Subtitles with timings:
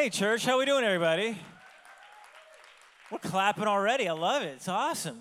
[0.00, 1.36] Hey, church, how we doing, everybody?
[3.10, 4.08] We're clapping already.
[4.08, 4.54] I love it.
[4.56, 5.20] It's awesome.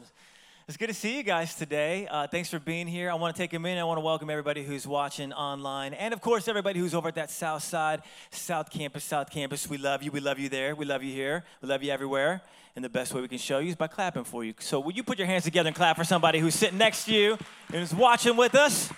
[0.69, 2.07] It's good to see you guys today.
[2.09, 3.11] Uh, thanks for being here.
[3.11, 3.81] I want to take a minute.
[3.81, 7.15] I want to welcome everybody who's watching online, and of course, everybody who's over at
[7.15, 9.69] that South Side, South Campus, South Campus.
[9.69, 10.11] We love you.
[10.11, 10.73] We love you there.
[10.75, 11.43] We love you here.
[11.61, 12.41] We love you everywhere.
[12.77, 14.53] And the best way we can show you is by clapping for you.
[14.59, 17.13] So, will you put your hands together and clap for somebody who's sitting next to
[17.13, 17.37] you
[17.73, 18.89] and is watching with us?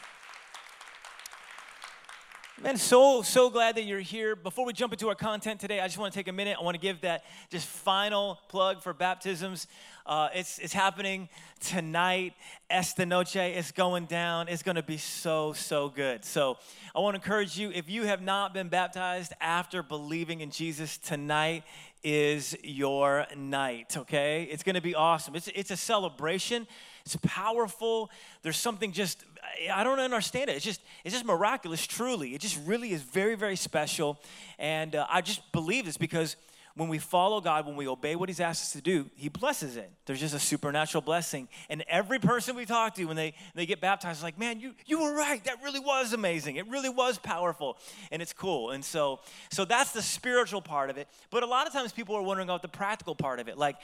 [2.64, 4.36] Man, so, so glad that you're here.
[4.36, 6.58] Before we jump into our content today, I just want to take a minute.
[6.60, 9.66] I want to give that just final plug for baptisms.
[10.06, 11.28] Uh, it's, it's happening
[11.60, 12.34] tonight.
[12.70, 14.48] Esta Noche is going down.
[14.48, 16.24] It's going to be so, so good.
[16.24, 16.60] So
[16.96, 21.00] I want to encourage you if you have not been baptized after believing in Jesus,
[21.00, 21.64] tonight
[22.04, 24.48] is your night, okay?
[24.52, 25.36] It's going to be awesome.
[25.36, 26.68] It's, it's a celebration.
[27.06, 28.10] It's powerful.
[28.42, 29.26] There's something just
[29.72, 30.56] I don't understand it.
[30.56, 31.86] It's just it's just miraculous.
[31.86, 34.20] Truly, it just really is very very special,
[34.60, 36.36] and uh, I just believe this because
[36.76, 39.76] when we follow God, when we obey what He's asked us to do, He blesses
[39.76, 39.92] it.
[40.06, 41.50] There's just a supernatural blessing.
[41.70, 44.74] And every person we talk to, when they, they get baptized, is like, man, you,
[44.86, 45.44] you were right.
[45.44, 46.56] That really was amazing.
[46.56, 47.78] It really was powerful.
[48.12, 48.72] And it's cool.
[48.72, 49.20] And so,
[49.52, 51.08] so that's the spiritual part of it.
[51.30, 53.58] But a lot of times people are wondering about the practical part of it.
[53.58, 53.76] Like,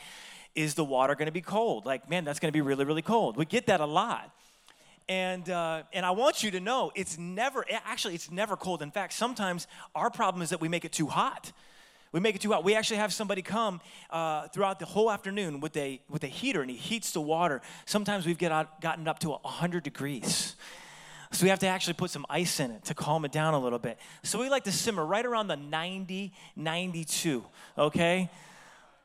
[0.55, 1.85] is the water going to be cold?
[1.85, 3.37] Like, man, that's going to be really, really cold.
[3.37, 4.31] We get that a lot.
[5.09, 8.81] And, uh, and I want you to know it's never, actually, it's never cold.
[8.81, 11.51] In fact, sometimes our problem is that we make it too hot.
[12.11, 12.63] We make it too hot.
[12.63, 16.61] We actually have somebody come uh, throughout the whole afternoon with a, with a heater
[16.61, 17.61] and he heats the water.
[17.85, 20.55] Sometimes we've get out, gotten up to 100 degrees.
[21.31, 23.59] So we have to actually put some ice in it to calm it down a
[23.59, 23.99] little bit.
[24.23, 27.43] So we like to simmer right around the 90, 92,
[27.77, 28.29] okay?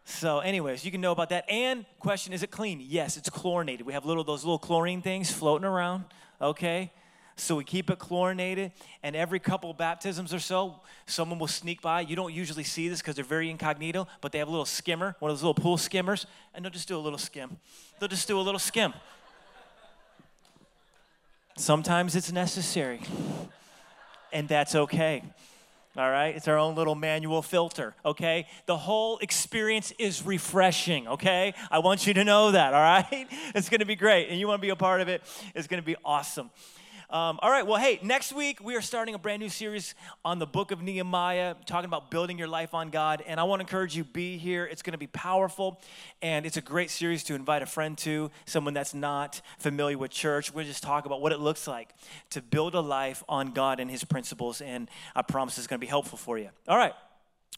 [0.05, 1.45] So, anyways, you can know about that.
[1.49, 2.85] And question, is it clean?
[2.85, 3.87] Yes, it's chlorinated.
[3.87, 6.05] We have little those little chlorine things floating around,
[6.41, 6.91] okay?
[7.37, 12.03] So we keep it chlorinated, and every couple baptisms or so, someone will sneak by.
[12.03, 15.17] You don't usually see this because they're very incognito, but they have a little skimmer,
[15.19, 17.57] one of those little pool skimmers, and they'll just do a little skim.
[17.99, 18.93] They'll just do a little skim.
[21.57, 23.01] Sometimes it's necessary,
[24.33, 25.23] and that's okay
[25.97, 26.35] all right?
[26.35, 28.47] It's our own little manual filter, okay?
[28.67, 31.55] The whole experience is refreshing, okay?
[31.71, 33.29] I want you to know that, all right?
[33.55, 35.23] It's gonna be great, and you wanna be a part of it,
[35.55, 36.51] it's gonna be awesome.
[37.13, 40.39] Um, all right, well, hey, next week we are starting a brand new series on
[40.39, 43.23] the book of Nehemiah, talking about building your life on God.
[43.27, 44.65] And I want to encourage you, be here.
[44.65, 45.79] It's going to be powerful,
[46.23, 50.11] and it's a great series to invite a friend to, someone that's not familiar with
[50.11, 50.55] church.
[50.55, 51.91] We'll just talk about what it looks like
[52.31, 55.85] to build a life on God and His principles, and I promise it's going to
[55.85, 56.49] be helpful for you.
[56.67, 56.95] All right.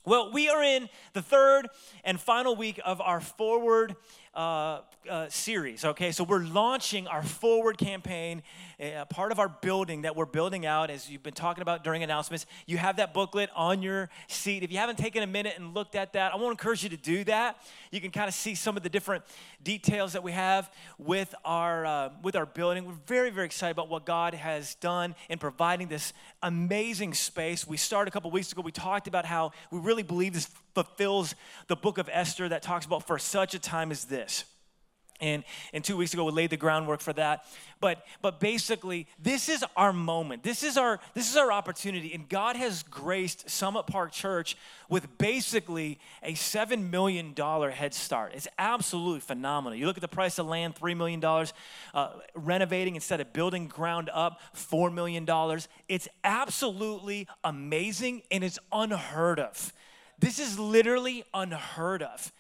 [0.06, 1.69] Well, we are in the third
[2.04, 3.97] and final week of our Forward
[4.34, 6.12] uh, uh, series, okay?
[6.12, 8.42] So we're launching our Forward campaign,
[8.80, 12.02] uh, part of our building that we're building out, as you've been talking about during
[12.02, 12.46] announcements.
[12.66, 14.62] You have that booklet on your seat.
[14.62, 16.88] If you haven't taken a minute and looked at that, I want to encourage you
[16.90, 17.58] to do that.
[17.90, 19.24] You can kind of see some of the different
[19.62, 22.86] details that we have with our, uh, with our building.
[22.86, 26.12] We're very, very excited about what God has done in providing this
[26.42, 27.66] amazing space.
[27.66, 31.34] We started a couple weeks ago, we talked about how we really believe this fulfills
[31.68, 34.44] the book of Esther that talks about for such a time as this.
[35.20, 37.46] And, and two weeks ago, we laid the groundwork for that.
[37.80, 40.42] But, but basically, this is our moment.
[40.42, 42.12] This is our, this is our opportunity.
[42.14, 44.56] And God has graced Summit Park Church
[44.88, 48.32] with basically a $7 million head start.
[48.34, 49.78] It's absolutely phenomenal.
[49.78, 51.24] You look at the price of land, $3 million.
[51.94, 55.28] Uh, renovating instead of building ground up, $4 million.
[55.88, 59.72] It's absolutely amazing and it's unheard of.
[60.19, 62.32] This is literally unheard of.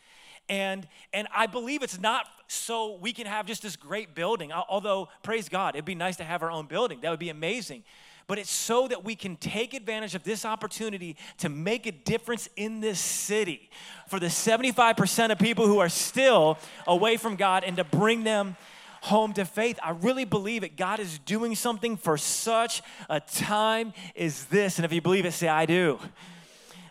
[0.48, 5.08] And, and I believe it's not so we can have just this great building, although,
[5.22, 7.00] praise God, it'd be nice to have our own building.
[7.00, 7.82] That would be amazing.
[8.26, 12.48] But it's so that we can take advantage of this opportunity to make a difference
[12.56, 13.70] in this city
[14.08, 18.56] for the 75% of people who are still away from God and to bring them
[19.02, 19.78] home to faith.
[19.82, 24.78] I really believe that God is doing something for such a time as this.
[24.78, 25.98] And if you believe it, say, I do.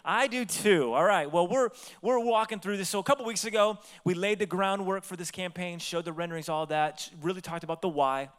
[0.05, 0.93] I do too.
[0.93, 1.31] All right.
[1.31, 1.69] Well, we're
[2.01, 2.89] we're walking through this.
[2.89, 6.49] So a couple weeks ago, we laid the groundwork for this campaign, showed the renderings,
[6.49, 8.29] all that, really talked about the why.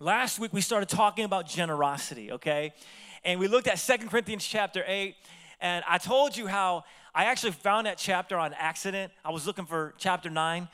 [0.00, 2.72] Last week we started talking about generosity, okay?
[3.24, 5.14] And we looked at Second Corinthians chapter 8,
[5.60, 6.84] and I told you how
[7.14, 9.12] I actually found that chapter on accident.
[9.24, 10.68] I was looking for chapter 9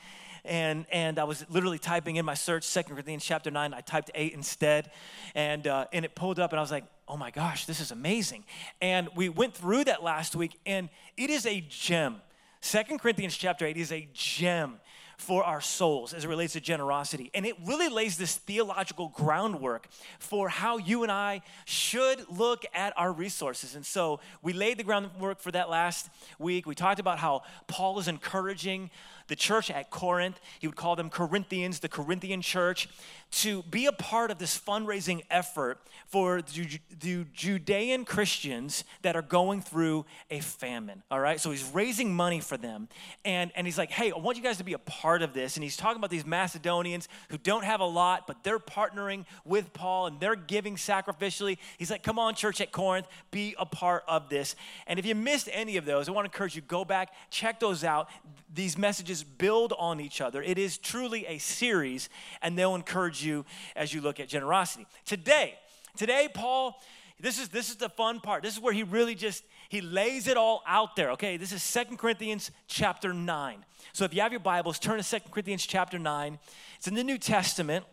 [0.44, 3.75] and and I was literally typing in my search Second Corinthians chapter nine.
[3.75, 4.91] I typed eight instead,
[5.35, 7.91] and uh, and it pulled up, and I was like, oh my gosh, this is
[7.91, 8.44] amazing.
[8.81, 12.17] And we went through that last week, and it is a gem.
[12.61, 14.81] Second Corinthians chapter eight is a gem
[15.17, 17.31] for our souls as it relates to generosity.
[17.35, 19.88] And it really lays this theological groundwork
[20.19, 23.75] for how you and I should look at our resources.
[23.75, 26.08] And so we laid the groundwork for that last
[26.38, 26.67] week.
[26.67, 28.91] We talked about how Paul is encouraging
[29.29, 30.41] the church at Corinth.
[30.59, 32.88] He would call them Corinthians, the Corinthian church,
[33.31, 39.61] to be a part of this fundraising effort for the Judean Christians that are going
[39.61, 41.03] through a famine.
[41.11, 42.88] All right, so he's raising money for them,
[43.25, 45.56] and, and he's like, hey, I want you guys to be a part of this.
[45.56, 49.73] And he's talking about these Macedonians who don't have a lot, but they're partnering with
[49.73, 51.59] Paul and they're giving sacrificially.
[51.79, 54.56] He's like, come on, church at Corinth, be a part of this.
[54.87, 57.61] And if you missed any of those, I want to encourage you go back, check
[57.61, 58.09] those out.
[58.53, 60.43] These messages build on each other.
[60.43, 62.09] It is truly a series,
[62.43, 63.45] and they'll encourage you
[63.77, 64.87] as you look at generosity.
[65.05, 65.55] Today,
[65.97, 66.81] today, Paul,
[67.21, 68.43] this is this is the fun part.
[68.43, 71.13] This is where he really just he lays it all out there.
[71.13, 73.65] Okay, this is Second Corinthians chapter 9.
[73.93, 76.39] So if you have your Bibles, turn to Second Corinthians chapter 9.
[76.77, 77.85] It's in the New Testament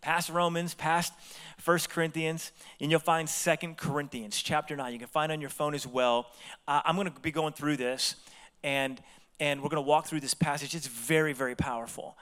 [0.00, 1.12] past Romans, past
[1.58, 4.92] First Corinthians, and you'll find Second Corinthians chapter 9.
[4.92, 6.26] You can find on your phone as well.
[6.66, 8.16] Uh, I'm going to be going through this,
[8.62, 9.00] and,
[9.40, 10.74] and we're going to walk through this passage.
[10.74, 12.16] It's very, very powerful.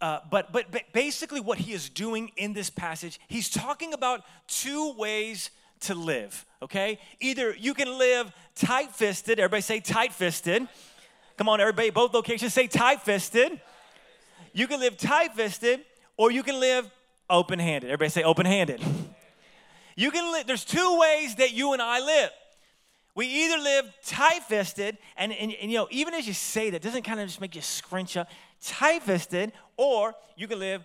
[0.00, 4.22] Uh, but, but, but basically, what he is doing in this passage, he's talking about
[4.46, 5.50] two ways
[5.80, 6.98] to live, okay?
[7.20, 10.66] Either you can live tight fisted, everybody say tight fisted.
[11.36, 13.60] Come on, everybody, both locations say tight fisted.
[14.52, 15.80] You can live tight fisted,
[16.16, 16.90] or you can live
[17.30, 17.88] open handed.
[17.88, 18.82] Everybody say open handed.
[19.96, 22.30] You can live, there's two ways that you and I live.
[23.18, 26.82] We either live tight fisted, and, and, and, you know, even as you say that,
[26.82, 28.30] doesn't kind of just make you scrunch up,
[28.62, 30.84] tight fisted, or you can live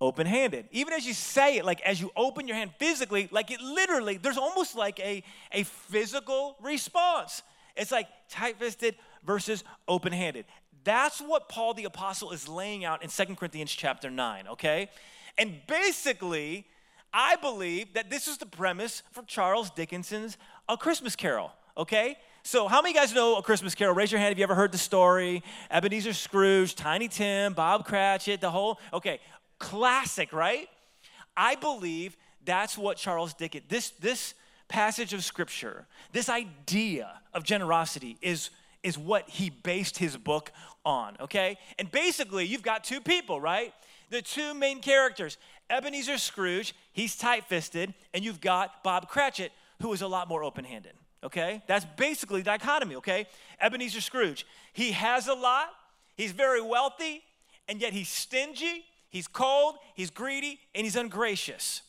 [0.00, 0.70] open handed.
[0.70, 4.16] Even as you say it, like as you open your hand physically, like it literally,
[4.16, 7.42] there's almost like a, a physical response.
[7.76, 10.46] It's like tight fisted versus open handed.
[10.82, 14.88] That's what Paul the Apostle is laying out in Second Corinthians chapter 9, okay?
[15.36, 16.68] And basically,
[17.12, 20.38] I believe that this is the premise for Charles Dickens's
[20.70, 22.16] A Christmas Carol, okay?
[22.42, 23.94] So, how many guys know A Christmas Carol?
[23.94, 25.42] Raise your hand if you ever heard the story.
[25.70, 29.20] Ebenezer Scrooge, Tiny Tim, Bob Cratchit, the whole, okay,
[29.58, 30.68] classic, right?
[31.36, 34.34] I believe that's what Charles Dickens, this, this
[34.68, 38.50] passage of scripture, this idea of generosity is,
[38.82, 40.52] is what he based his book
[40.84, 41.58] on, okay?
[41.78, 43.72] And basically, you've got two people, right?
[44.10, 45.38] the two main characters
[45.68, 49.50] Ebenezer Scrooge, he's tight fisted, and you've got Bob Cratchit,
[49.82, 50.92] who is a lot more open handed.
[51.24, 51.62] Okay?
[51.66, 53.26] That's basically dichotomy, okay?
[53.60, 55.68] Ebenezer Scrooge, he has a lot,
[56.16, 57.22] he's very wealthy,
[57.68, 61.82] and yet he's stingy, he's cold, he's greedy, and he's ungracious.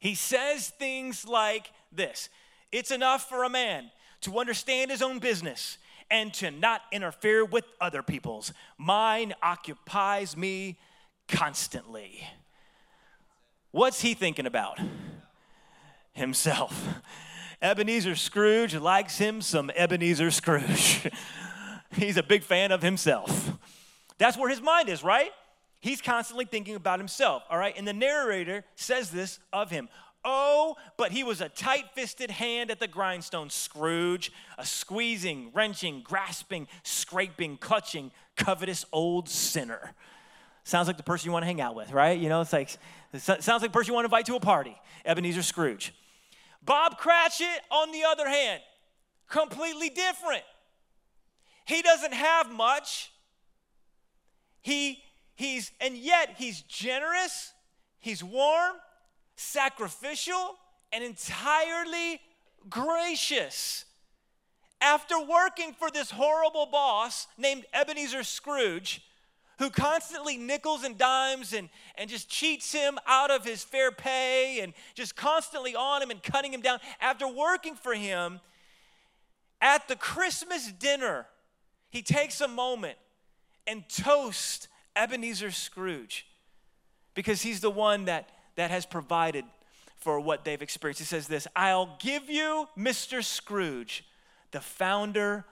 [0.00, 2.28] He says things like this
[2.72, 3.90] It's enough for a man
[4.22, 5.78] to understand his own business
[6.10, 8.52] and to not interfere with other people's.
[8.76, 10.78] Mine occupies me
[11.28, 12.26] constantly.
[13.70, 14.80] What's he thinking about?
[16.12, 16.88] Himself.
[17.62, 21.10] Ebenezer Scrooge likes him some Ebenezer Scrooge.
[21.92, 23.52] He's a big fan of himself.
[24.18, 25.30] That's where his mind is, right?
[25.80, 27.74] He's constantly thinking about himself, all right?
[27.76, 29.88] And the narrator says this of him.
[30.24, 36.02] Oh, but he was a tight fisted hand at the grindstone, Scrooge, a squeezing, wrenching,
[36.02, 39.94] grasping, scraping, clutching, covetous old sinner.
[40.64, 42.18] Sounds like the person you want to hang out with, right?
[42.18, 42.76] You know, it's like,
[43.14, 44.76] it sounds like the person you want to invite to a party.
[45.06, 45.94] Ebenezer Scrooge.
[46.70, 48.62] Bob Cratchit, on the other hand,
[49.28, 50.44] completely different.
[51.64, 53.10] He doesn't have much.
[54.60, 55.02] He,
[55.34, 57.54] he's, and yet he's generous,
[57.98, 58.76] he's warm,
[59.34, 60.58] sacrificial,
[60.92, 62.20] and entirely
[62.68, 63.84] gracious.
[64.80, 69.02] After working for this horrible boss named Ebenezer Scrooge,
[69.60, 74.60] who constantly nickels and dimes and, and just cheats him out of his fair pay
[74.62, 76.78] and just constantly on him and cutting him down.
[76.98, 78.40] After working for him,
[79.60, 81.26] at the Christmas dinner,
[81.90, 82.96] he takes a moment
[83.66, 86.26] and toasts Ebenezer Scrooge
[87.12, 89.44] because he's the one that, that has provided
[89.98, 91.00] for what they've experienced.
[91.00, 93.22] He says this I'll give you Mr.
[93.22, 94.06] Scrooge,
[94.52, 95.44] the founder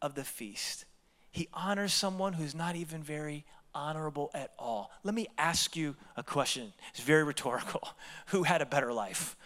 [0.00, 0.84] of the feast.
[1.30, 3.44] He honors someone who's not even very
[3.74, 4.90] honorable at all.
[5.04, 6.72] Let me ask you a question.
[6.90, 7.88] It's very rhetorical.
[8.28, 9.36] Who had a better life?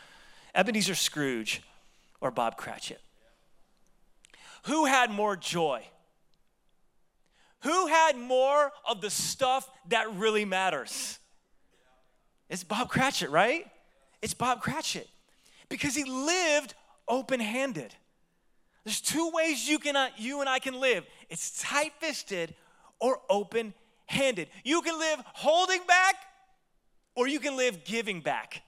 [0.55, 1.63] Ebenezer Scrooge
[2.21, 3.01] or Bob Cratchit?
[4.65, 5.83] Who had more joy?
[7.63, 11.19] Who had more of the stuff that really matters?
[12.49, 13.67] It's Bob Cratchit, right?
[14.21, 15.09] It's Bob Cratchit
[15.69, 16.75] because he lived
[17.09, 17.95] open handed.
[18.85, 22.55] There's two ways you, can, uh, you and I can live it's tight fisted
[23.01, 23.75] or open
[24.07, 24.49] handed.
[24.65, 26.17] You can live holding back
[27.15, 28.63] or you can live giving back.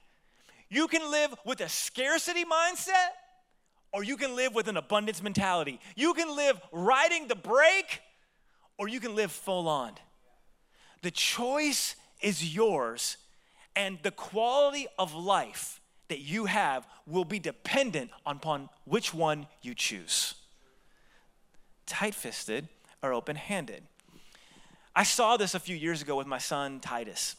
[0.69, 3.09] You can live with a scarcity mindset
[3.93, 5.79] or you can live with an abundance mentality.
[5.95, 8.01] You can live riding the brake
[8.77, 9.93] or you can live full on.
[11.01, 13.17] The choice is yours,
[13.75, 19.73] and the quality of life that you have will be dependent upon which one you
[19.73, 20.35] choose
[21.85, 22.67] tight fisted
[23.01, 23.83] or open handed.
[24.95, 27.35] I saw this a few years ago with my son Titus.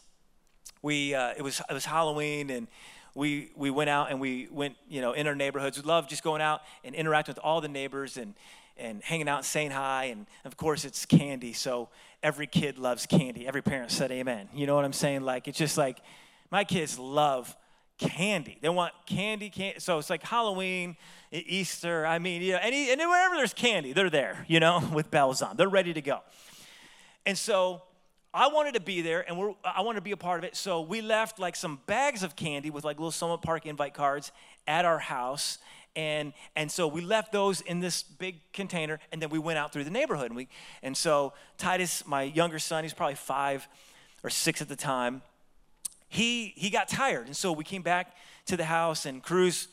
[0.83, 2.69] We, uh, it, was, it was Halloween, and
[3.15, 5.79] we, we went out and we went, you know, in our neighborhoods.
[5.79, 8.35] We love just going out and interacting with all the neighbors and,
[8.77, 10.05] and hanging out and saying hi.
[10.05, 11.55] And of course, it's candy.
[11.55, 11.89] So
[12.23, 13.47] every kid loves candy.
[13.49, 14.51] Every parent said amen.
[14.55, 15.23] You know what I'm saying?
[15.23, 15.99] Like, it's just like
[16.51, 17.57] my kids love
[17.99, 18.59] candy.
[18.61, 19.81] They want candy, candy.
[19.81, 20.97] So it's like Halloween,
[21.33, 22.07] Easter.
[22.07, 25.43] I mean, you know, any, and wherever there's candy, they're there, you know, with bells
[25.43, 25.57] on.
[25.57, 26.21] They're ready to go.
[27.25, 27.83] And so
[28.33, 30.57] I wanted to be there and I wanted to be a part of it.
[30.57, 34.31] So we left like some bags of candy with like little Summit Park invite cards
[34.67, 35.59] at our house.
[35.97, 39.73] And, and so we left those in this big container and then we went out
[39.73, 40.27] through the neighborhood.
[40.27, 40.49] And, we,
[40.83, 43.67] and so Titus, my younger son, he's probably five
[44.23, 45.23] or six at the time,
[46.09, 47.27] he, he got tired.
[47.27, 48.15] And so we came back
[48.47, 49.69] to the house and Cruz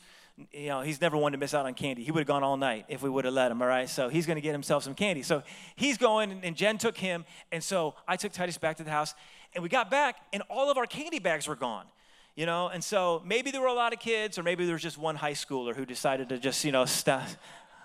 [0.52, 2.02] you know, he's never one to miss out on candy.
[2.02, 3.88] He would have gone all night if we would have let him, all right?
[3.88, 5.22] So he's going to get himself some candy.
[5.22, 5.42] So
[5.76, 7.24] he's going, and Jen took him.
[7.52, 9.14] And so I took Titus back to the house,
[9.54, 11.86] and we got back, and all of our candy bags were gone,
[12.34, 12.68] you know?
[12.68, 15.14] And so maybe there were a lot of kids, or maybe there was just one
[15.14, 17.36] high schooler who decided to just, you know, st-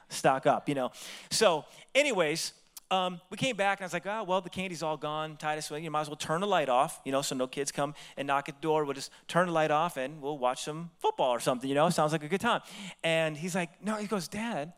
[0.09, 0.91] stock up, you know?
[1.29, 2.53] So, anyways,
[2.91, 5.37] um, we came back and I was like, oh, well, the candy's all gone.
[5.37, 7.71] Titus, well, you might as well turn the light off, you know, so no kids
[7.71, 8.83] come and knock at the door.
[8.83, 11.89] We'll just turn the light off and we'll watch some football or something, you know,
[11.89, 12.61] sounds like a good time.
[13.03, 14.73] And he's like, no, he goes, Dad,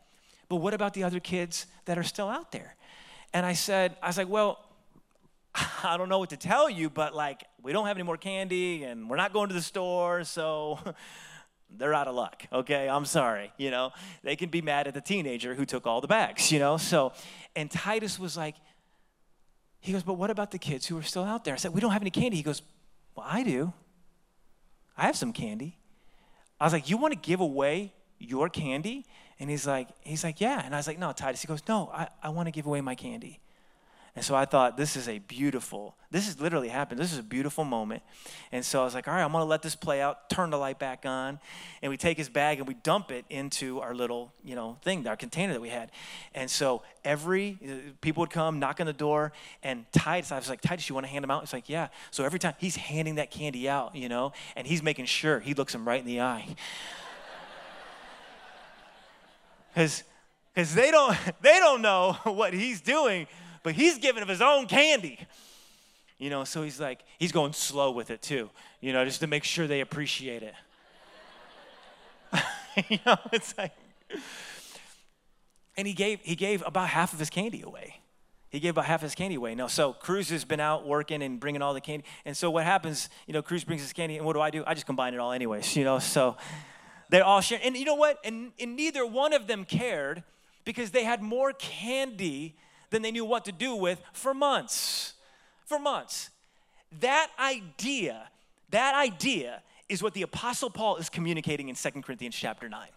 [0.50, 2.76] but what about the other kids that are still out there?
[3.34, 4.60] And I said, I was like, well,
[5.84, 8.84] I don't know what to tell you, but like, we don't have any more candy
[8.84, 10.80] and we're not going to the store, so
[11.78, 12.90] they're out of luck, okay?
[12.90, 13.92] I'm sorry, you know?
[14.24, 16.78] They can be mad at the teenager who took all the bags, you know?
[16.78, 17.14] So,
[17.56, 18.56] and Titus was like,
[19.80, 21.54] he goes, but what about the kids who are still out there?
[21.54, 22.38] I said, we don't have any candy.
[22.38, 22.62] He goes,
[23.16, 23.74] well, I do.
[24.96, 25.78] I have some candy.
[26.60, 29.06] I was like, you want to give away your candy?
[29.40, 30.62] And he's like, he's like, yeah.
[30.64, 31.42] And I was like, no, Titus.
[31.42, 33.40] He goes, no, I, I want to give away my candy.
[34.14, 37.00] And so I thought, this is a beautiful, this has literally happened.
[37.00, 38.04] This is a beautiful moment.
[38.52, 40.50] And so I was like, all right, I'm going to let this play out, turn
[40.50, 41.40] the light back on.
[41.82, 45.08] And we take his bag and we dump it into our little, you know, thing,
[45.08, 45.92] our container that we had.
[46.36, 49.32] And so every, uh, people would come, knock on the door,
[49.64, 51.44] and Titus, I was like, Titus, you want to hand them out?
[51.44, 51.88] He's like, yeah.
[52.12, 55.54] So every time he's handing that candy out, you know, and he's making sure he
[55.54, 56.56] looks him right in the eye.
[59.74, 60.04] Because
[60.54, 63.28] because they don't they don't know what he's doing
[63.64, 65.20] but he's giving of his own candy.
[66.18, 68.50] You know, so he's like, he's going slow with it too,
[68.80, 70.54] you know, just to make sure they appreciate it.
[72.90, 73.72] you know, it's like,
[75.76, 78.02] and he gave, he gave about half of his candy away.
[78.50, 79.56] He gave about half his candy away.
[79.56, 82.06] No, so Cruz has been out working and bringing all the candy.
[82.26, 84.64] And so what happens, you know, Cruz brings his candy, and what do I do?
[84.68, 86.36] I just combine it all anyways, you know, so
[87.10, 87.60] they're all share.
[87.64, 88.20] And you know what?
[88.24, 90.24] And, and neither one of them cared
[90.66, 92.58] because they had more candy
[92.92, 95.14] than they knew what to do with for months.
[95.66, 96.30] For months.
[97.00, 98.30] That idea,
[98.70, 102.88] that idea is what the apostle Paul is communicating in Second Corinthians chapter 9.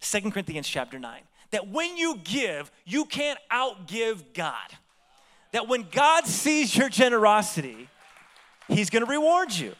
[0.00, 1.20] 2 Corinthians chapter 9.
[1.50, 4.70] That when you give, you can't outgive God.
[5.52, 7.88] That when God sees your generosity,
[8.68, 9.74] he's to reward you.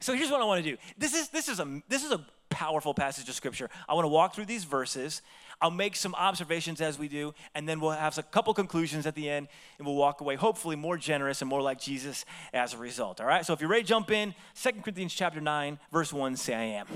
[0.00, 0.78] So here's what I want to do.
[0.96, 3.68] This is this is a this is a powerful passage of scripture.
[3.88, 5.20] I want to walk through these verses
[5.60, 9.14] I'll make some observations as we do, and then we'll have a couple conclusions at
[9.14, 9.48] the end,
[9.78, 13.20] and we'll walk away hopefully more generous and more like Jesus as a result.
[13.20, 13.44] All right?
[13.44, 16.86] So if you're ready jump in, Second Corinthians chapter 9, verse 1, say I am.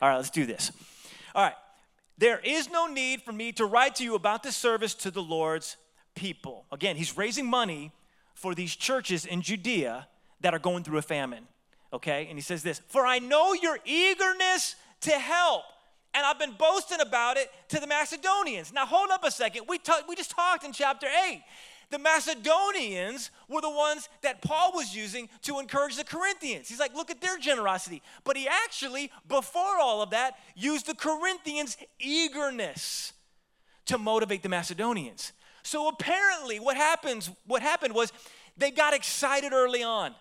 [0.00, 0.72] All right, let's do this.
[1.34, 1.54] All right.
[2.16, 5.22] There is no need for me to write to you about this service to the
[5.22, 5.76] Lord's
[6.14, 6.64] people.
[6.70, 7.92] Again, he's raising money
[8.34, 10.06] for these churches in Judea
[10.40, 11.46] that are going through a famine.
[11.92, 12.26] Okay?
[12.28, 15.64] And he says this For I know your eagerness to help
[16.14, 18.72] and I've been boasting about it to the Macedonians.
[18.72, 19.64] Now, hold up a second.
[19.68, 21.42] We, talk, we just talked in chapter 8.
[21.90, 26.68] The Macedonians were the ones that Paul was using to encourage the Corinthians.
[26.68, 28.02] He's like, look at their generosity.
[28.24, 33.12] But he actually, before all of that, used the Corinthians' eagerness
[33.86, 35.32] to motivate the Macedonians.
[35.62, 38.12] So apparently, what happens, what happened was
[38.56, 40.14] they got excited early on.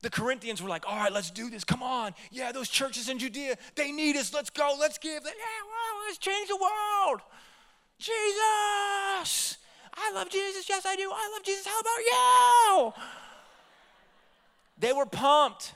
[0.00, 1.64] The Corinthians were like, all right, let's do this.
[1.64, 2.14] Come on.
[2.30, 4.32] Yeah, those churches in Judea, they need us.
[4.32, 4.76] Let's go.
[4.78, 5.24] Let's give.
[5.24, 7.20] Yeah, wow, let's change the world.
[7.98, 9.58] Jesus.
[9.94, 10.68] I love Jesus.
[10.68, 11.10] Yes, I do.
[11.12, 11.66] I love Jesus.
[11.66, 13.02] How about you?
[14.78, 15.74] They were pumped.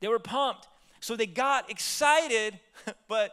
[0.00, 0.66] They were pumped.
[1.00, 2.58] So they got excited,
[3.08, 3.30] but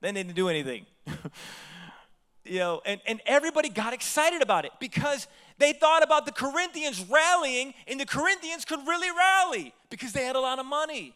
[0.00, 0.86] then they didn't do anything.
[2.44, 5.26] you know, and, and everybody got excited about it because
[5.58, 10.36] they thought about the Corinthians rallying, and the Corinthians could really rally because they had
[10.36, 11.14] a lot of money.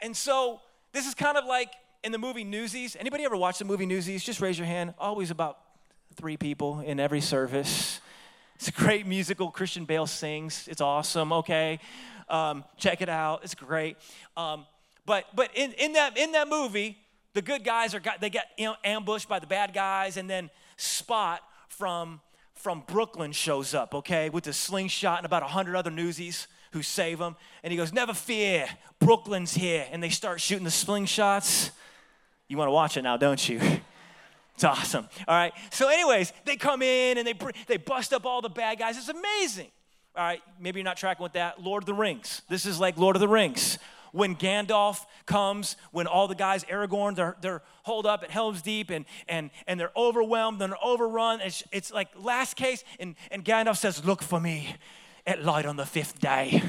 [0.00, 0.60] And so
[0.92, 2.96] this is kind of like in the movie Newsies.
[2.98, 4.22] Anybody ever watch the movie Newsies?
[4.22, 4.94] Just raise your hand.
[4.98, 5.58] Always about
[6.14, 8.00] three people in every service.
[8.56, 9.50] It's a great musical.
[9.50, 10.68] Christian Bale sings.
[10.68, 11.32] It's awesome.
[11.32, 11.80] Okay,
[12.28, 13.42] um, check it out.
[13.42, 13.96] It's great.
[14.36, 14.66] Um,
[15.06, 16.98] but but in, in that in that movie,
[17.32, 20.28] the good guys are got, they get you know, ambushed by the bad guys, and
[20.28, 22.20] then Spot from
[22.54, 26.82] from Brooklyn shows up, okay, with a slingshot and about a hundred other newsies who
[26.82, 27.36] save him.
[27.62, 28.66] And he goes, Never fear,
[28.98, 29.86] Brooklyn's here.
[29.90, 31.70] And they start shooting the slingshots.
[32.48, 33.60] You want to watch it now, don't you?
[34.54, 35.08] It's awesome.
[35.26, 35.52] All right.
[35.70, 37.34] So, anyways, they come in and they
[37.66, 38.96] they bust up all the bad guys.
[38.96, 39.68] It's amazing.
[40.14, 40.40] All right.
[40.60, 41.60] Maybe you're not tracking with that.
[41.60, 42.42] Lord of the Rings.
[42.48, 43.78] This is like Lord of the Rings
[44.14, 48.90] when Gandalf comes, when all the guys, Aragorn, they're, they're holed up at Helm's Deep
[48.90, 51.40] and, and, and they're overwhelmed and they're overrun.
[51.40, 54.76] It's, it's like last case, and, and Gandalf says, Look for me
[55.26, 56.62] at light on the fifth day.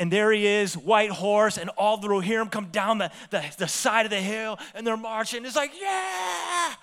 [0.00, 3.68] And there he is, white horse, and all the Rohirrim come down the, the, the
[3.68, 5.46] side of the hill and they're marching.
[5.46, 6.74] It's like, yeah,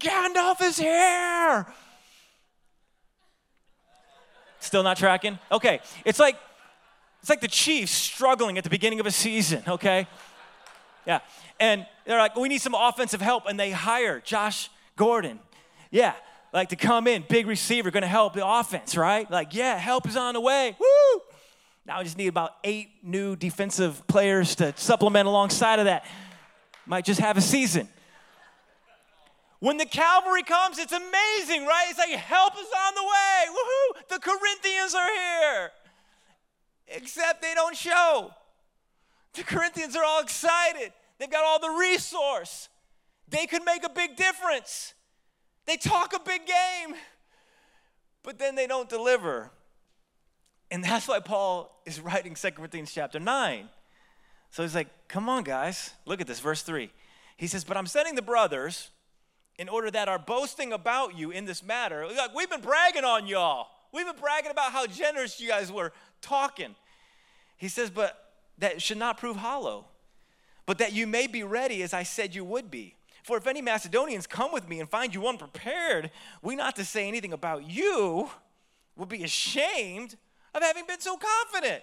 [0.00, 1.66] Gandalf is here.
[4.60, 5.38] Still not tracking?
[5.50, 5.80] Okay.
[6.04, 6.36] It's like
[7.26, 10.06] it's like the Chiefs struggling at the beginning of a season, okay?
[11.04, 11.18] Yeah.
[11.58, 13.46] And they're like, we need some offensive help.
[13.48, 15.40] And they hire Josh Gordon.
[15.90, 16.12] Yeah.
[16.52, 19.28] Like to come in, big receiver, gonna help the offense, right?
[19.28, 20.76] Like, yeah, help is on the way.
[20.78, 21.22] Woo!
[21.84, 26.04] Now we just need about eight new defensive players to supplement alongside of that.
[26.86, 27.88] Might just have a season.
[29.58, 31.86] When the cavalry comes, it's amazing, right?
[31.90, 33.46] It's like help is on the way.
[33.48, 34.08] Woohoo!
[34.10, 35.72] The Corinthians are here
[36.88, 38.30] except they don't show.
[39.34, 40.92] The Corinthians are all excited.
[41.18, 42.68] They've got all the resource.
[43.28, 44.94] They could make a big difference.
[45.66, 46.96] They talk a big game,
[48.22, 49.50] but then they don't deliver.
[50.70, 53.68] And that's why Paul is writing 2 Corinthians chapter 9.
[54.50, 55.92] So he's like, come on, guys.
[56.04, 56.90] Look at this, verse 3.
[57.36, 58.90] He says, But I'm sending the brothers
[59.58, 63.26] in order that our boasting about you in this matter, like, we've been bragging on
[63.26, 63.68] y'all.
[63.92, 66.74] We've been bragging about how generous you guys were talking.
[67.56, 69.86] He says, but that should not prove hollow,
[70.66, 72.96] but that you may be ready as I said you would be.
[73.22, 76.10] For if any Macedonians come with me and find you unprepared,
[76.42, 78.30] we not to say anything about you
[78.96, 80.16] will be ashamed
[80.54, 81.82] of having been so confident.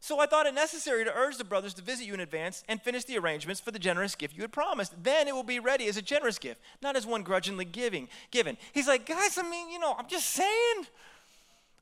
[0.00, 2.80] So I thought it necessary to urge the brothers to visit you in advance and
[2.80, 4.94] finish the arrangements for the generous gift you had promised.
[5.02, 8.56] Then it will be ready as a generous gift, not as one grudgingly giving, given.
[8.72, 10.86] He's like, guys, I mean, you know, I'm just saying.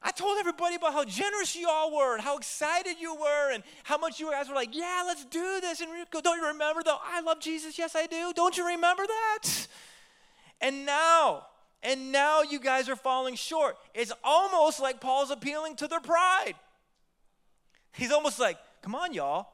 [0.07, 3.63] I told everybody about how generous you all were and how excited you were and
[3.85, 5.81] how much you guys were like, yeah, let's do this.
[5.81, 6.99] And don't you remember though?
[7.03, 7.79] I love Jesus.
[7.79, 8.35] Yes, I do.
[8.35, 9.67] Don't you remember that?
[10.61, 11.47] And now,
[11.83, 13.77] and now you guys are falling short.
[13.95, 16.55] It's almost like Paul's appealing to their pride.
[17.95, 19.49] He's almost like, come on, y'all.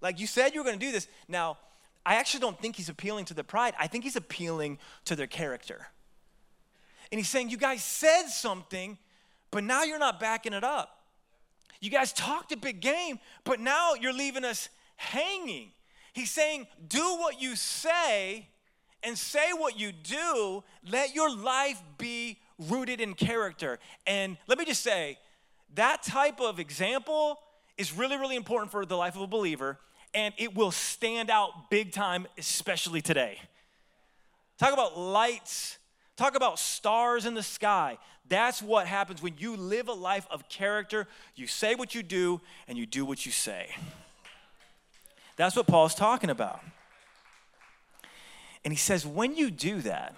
[0.00, 1.08] Like you said you were going to do this.
[1.26, 1.58] Now,
[2.06, 3.74] I actually don't think he's appealing to their pride.
[3.78, 5.88] I think he's appealing to their character.
[7.10, 8.98] And he's saying, you guys said something
[9.50, 11.02] but now you're not backing it up.
[11.80, 15.70] You guys talked a big game, but now you're leaving us hanging.
[16.12, 18.48] He's saying, do what you say
[19.02, 20.64] and say what you do.
[20.88, 23.78] Let your life be rooted in character.
[24.06, 25.18] And let me just say,
[25.74, 27.38] that type of example
[27.78, 29.78] is really, really important for the life of a believer,
[30.12, 33.40] and it will stand out big time, especially today.
[34.58, 35.78] Talk about lights,
[36.16, 37.96] talk about stars in the sky.
[38.28, 41.06] That's what happens when you live a life of character.
[41.34, 43.68] You say what you do and you do what you say.
[45.36, 46.60] That's what Paul's talking about.
[48.64, 50.14] And he says, when you do that,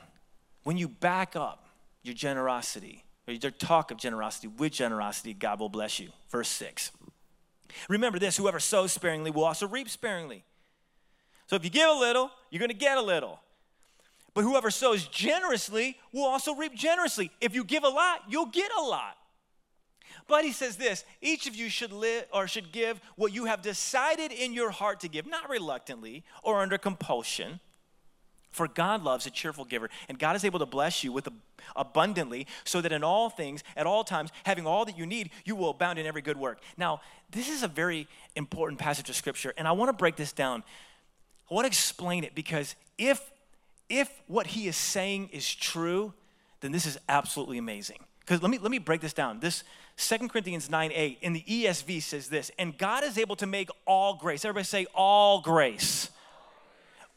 [0.64, 1.66] when you back up
[2.02, 6.08] your generosity, or your talk of generosity with generosity, God will bless you.
[6.30, 6.90] Verse 6.
[7.88, 10.44] Remember this whoever sows sparingly will also reap sparingly.
[11.46, 13.40] So if you give a little, you're going to get a little.
[14.34, 17.30] But whoever sows generously will also reap generously.
[17.40, 19.16] If you give a lot, you'll get a lot.
[20.28, 23.62] But he says this each of you should live or should give what you have
[23.62, 27.58] decided in your heart to give, not reluctantly or under compulsion.
[28.50, 31.28] For God loves a cheerful giver, and God is able to bless you with
[31.76, 35.54] abundantly, so that in all things, at all times, having all that you need, you
[35.54, 36.60] will abound in every good work.
[36.76, 40.32] Now, this is a very important passage of scripture, and I want to break this
[40.32, 40.64] down.
[41.50, 43.20] I want to explain it because if
[43.90, 46.14] if what he is saying is true,
[46.60, 47.98] then this is absolutely amazing.
[48.20, 49.40] Because let me, let me break this down.
[49.40, 49.64] This
[49.96, 53.68] 2 Corinthians 9 8 in the ESV says this, and God is able to make
[53.86, 56.08] all grace, everybody say, all grace.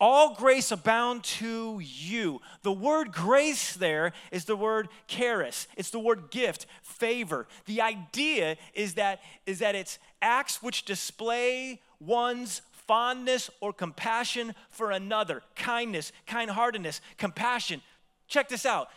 [0.06, 2.42] All grace abound to you.
[2.62, 5.66] The word grace there is the word charis.
[5.78, 7.48] It's the word gift, favor.
[7.68, 14.92] The idea is that, is that it's acts which display one's fondness or compassion for
[14.92, 17.82] another, kindness, kindheartedness, compassion.
[18.28, 18.90] Check this out.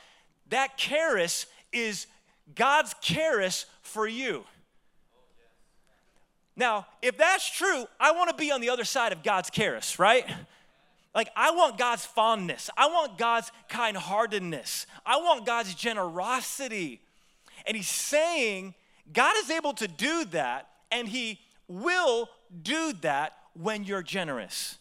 [0.49, 2.09] That charis is
[2.57, 4.43] God's charis for you.
[6.57, 10.01] Now, if that's true, I want to be on the other side of God's charis,
[10.01, 10.29] right?
[11.17, 12.69] Like, I want God's fondness.
[12.77, 14.87] I want God's kind heartedness.
[15.07, 17.01] I want God's generosity.
[17.67, 18.75] And He's saying
[19.11, 22.29] God is able to do that, and He will
[22.63, 24.77] do that when you're generous.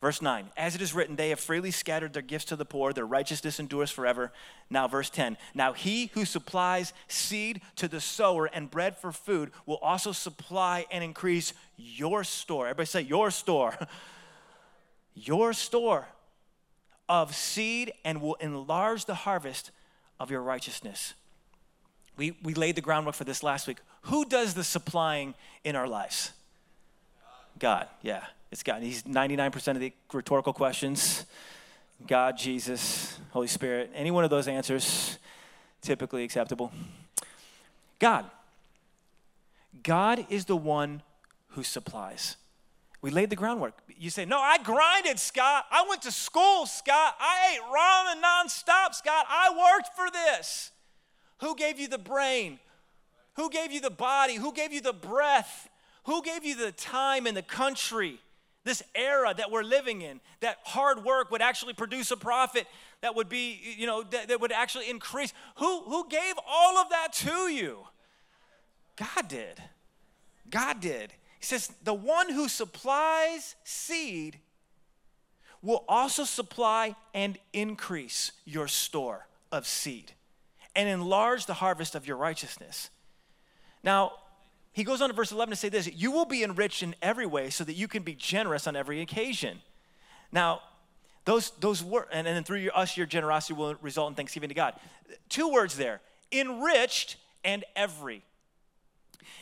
[0.00, 2.94] Verse 9, as it is written, they have freely scattered their gifts to the poor,
[2.94, 4.32] their righteousness endures forever.
[4.70, 9.50] Now, verse 10, now he who supplies seed to the sower and bread for food
[9.66, 12.68] will also supply and increase your store.
[12.68, 13.76] Everybody say, your store.
[15.26, 16.08] your store
[17.08, 19.70] of seed and will enlarge the harvest
[20.20, 21.14] of your righteousness.
[22.16, 23.78] We, we laid the groundwork for this last week.
[24.02, 26.32] Who does the supplying in our lives?
[27.58, 28.24] God, yeah.
[28.50, 28.82] It's God.
[28.82, 31.26] He's 99% of the rhetorical questions.
[32.06, 33.90] God, Jesus, Holy Spirit.
[33.94, 35.18] Any one of those answers,
[35.82, 36.72] typically acceptable.
[37.98, 38.24] God.
[39.82, 41.02] God is the one
[41.50, 42.36] who supplies.
[43.00, 43.74] We laid the groundwork.
[43.96, 45.66] You say, No, I grinded, Scott.
[45.70, 47.14] I went to school, Scott.
[47.20, 49.26] I ate ramen nonstop, Scott.
[49.28, 50.72] I worked for this.
[51.40, 52.58] Who gave you the brain?
[53.34, 54.34] Who gave you the body?
[54.34, 55.68] Who gave you the breath?
[56.04, 58.20] Who gave you the time and the country?
[58.68, 62.66] this era that we're living in, that hard work would actually produce a profit
[63.00, 65.32] that would be, you know, that, that would actually increase.
[65.56, 67.78] Who, who gave all of that to you?
[68.96, 69.62] God did.
[70.50, 71.12] God did.
[71.38, 74.38] He says, the one who supplies seed
[75.62, 80.12] will also supply and increase your store of seed
[80.74, 82.90] and enlarge the harvest of your righteousness.
[83.82, 84.12] Now,
[84.72, 87.26] he goes on to verse 11 to say this You will be enriched in every
[87.26, 89.60] way so that you can be generous on every occasion.
[90.30, 90.60] Now,
[91.24, 94.48] those, those words, and, and then through your, us, your generosity will result in thanksgiving
[94.50, 94.74] to God.
[95.28, 98.22] Two words there enriched and every.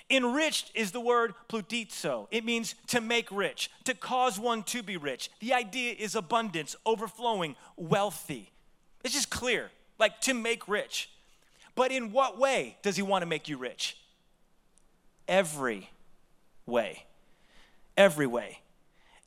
[0.09, 2.29] Enriched is the word plutitzo.
[2.31, 5.31] It means to make rich, to cause one to be rich.
[5.41, 8.53] The idea is abundance, overflowing, wealthy.
[9.05, 11.11] It's just clear, like to make rich.
[11.75, 13.97] But in what way does he want to make you rich?
[15.29, 15.91] every
[16.67, 17.05] way.
[17.97, 18.61] Every way.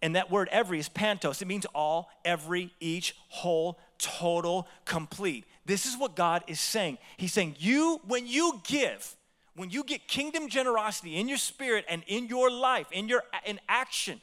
[0.01, 1.41] And that word every is pantos.
[1.41, 5.45] It means all, every, each, whole, total, complete.
[5.65, 6.97] This is what God is saying.
[7.17, 9.15] He's saying, you, when you give,
[9.59, 13.59] when you get kingdom generosity in your spirit and in your life, in your in
[13.67, 14.21] action,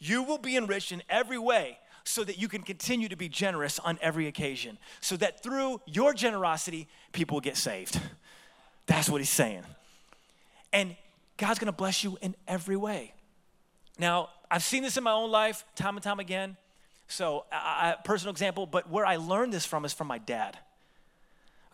[0.00, 3.78] you will be enriched in every way so that you can continue to be generous
[3.78, 4.76] on every occasion.
[5.00, 8.00] So that through your generosity, people will get saved.
[8.86, 9.62] That's what he's saying.
[10.72, 10.96] And
[11.36, 13.14] God's gonna bless you in every way.
[13.96, 16.56] Now, I've seen this in my own life time and time again.
[17.06, 20.58] So, a personal example, but where I learned this from is from my dad.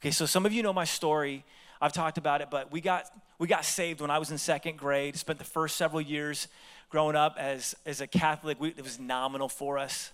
[0.01, 1.47] Okay, so some of you know my story.
[1.85, 4.79] I've talked about it, but we got we got saved when I was in second
[4.79, 5.16] grade.
[5.16, 6.49] Spent the first several years
[6.88, 8.59] growing up as as a Catholic.
[8.59, 10.11] We, it was nominal for us.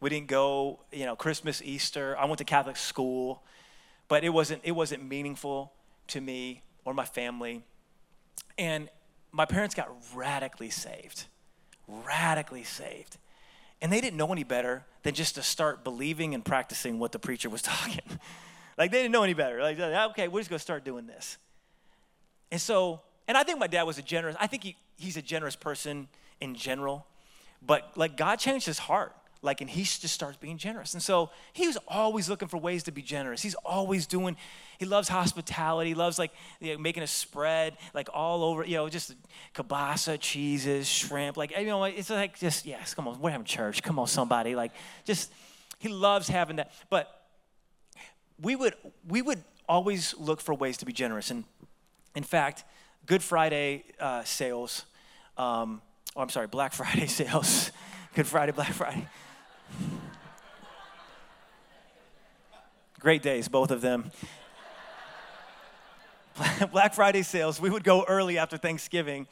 [0.00, 2.18] We didn't go, you know, Christmas, Easter.
[2.18, 3.44] I went to Catholic school,
[4.08, 5.72] but it wasn't it wasn't meaningful
[6.08, 7.62] to me or my family.
[8.58, 8.88] And
[9.30, 11.26] my parents got radically saved,
[11.86, 13.16] radically saved.
[13.80, 17.20] And they didn't know any better than just to start believing and practicing what the
[17.20, 18.18] preacher was talking.
[18.80, 19.60] Like they didn't know any better.
[19.60, 21.36] Like, okay, we're just gonna start doing this.
[22.50, 25.22] And so, and I think my dad was a generous, I think he, he's a
[25.22, 26.08] generous person
[26.40, 27.06] in general.
[27.60, 31.30] But like God changed his heart like and he just starts being generous and so
[31.54, 34.36] he was always looking for ways to be generous he's always doing
[34.78, 38.86] he loves hospitality loves like you know, making a spread like all over you know
[38.90, 39.14] just
[39.54, 43.82] kielbasa cheeses shrimp like you know it's like just yes come on we're having church
[43.82, 44.72] come on somebody like
[45.06, 45.32] just
[45.78, 47.19] he loves having that but
[48.42, 48.74] we would
[49.08, 51.44] we would always look for ways to be generous and
[52.14, 52.64] in fact
[53.06, 54.84] good friday uh, sales
[55.36, 55.80] um,
[56.16, 57.70] oh i'm sorry black friday sales
[58.14, 59.06] good friday black friday
[63.00, 64.10] Great days, both of them.
[66.70, 69.26] Black Friday sales, we would go early after Thanksgiving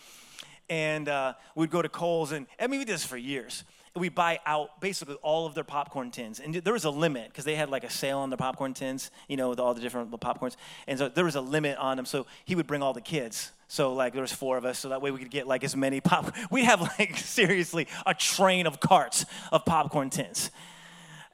[0.71, 2.33] and uh, we'd go to Kohl's.
[2.33, 3.64] And I mean, we did this for years.
[3.99, 6.41] We buy out basically all of their popcorn tins.
[6.41, 9.11] And there was a limit because they had like a sale on their popcorn tins,
[9.29, 10.57] you know, with all the different popcorns.
[10.87, 12.07] And so there was a limit on them.
[12.07, 13.53] So he would bring all the kids.
[13.69, 15.77] So like there was four of us, so that way we could get like as
[15.77, 16.35] many pop.
[16.51, 20.51] We have like seriously a train of carts of popcorn tins.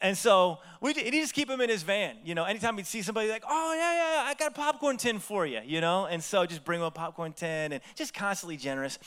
[0.00, 2.16] And so we he just keep him in his van.
[2.24, 4.96] You know, anytime we'd see somebody like, oh yeah, yeah, yeah, I got a popcorn
[4.96, 5.61] tin for you.
[5.64, 8.98] You know, and so just bring him a popcorn tin and just constantly generous.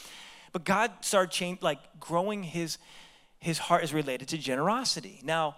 [0.53, 2.77] But God started change, like growing his
[3.47, 5.21] his heart is related to generosity.
[5.23, 5.55] Now,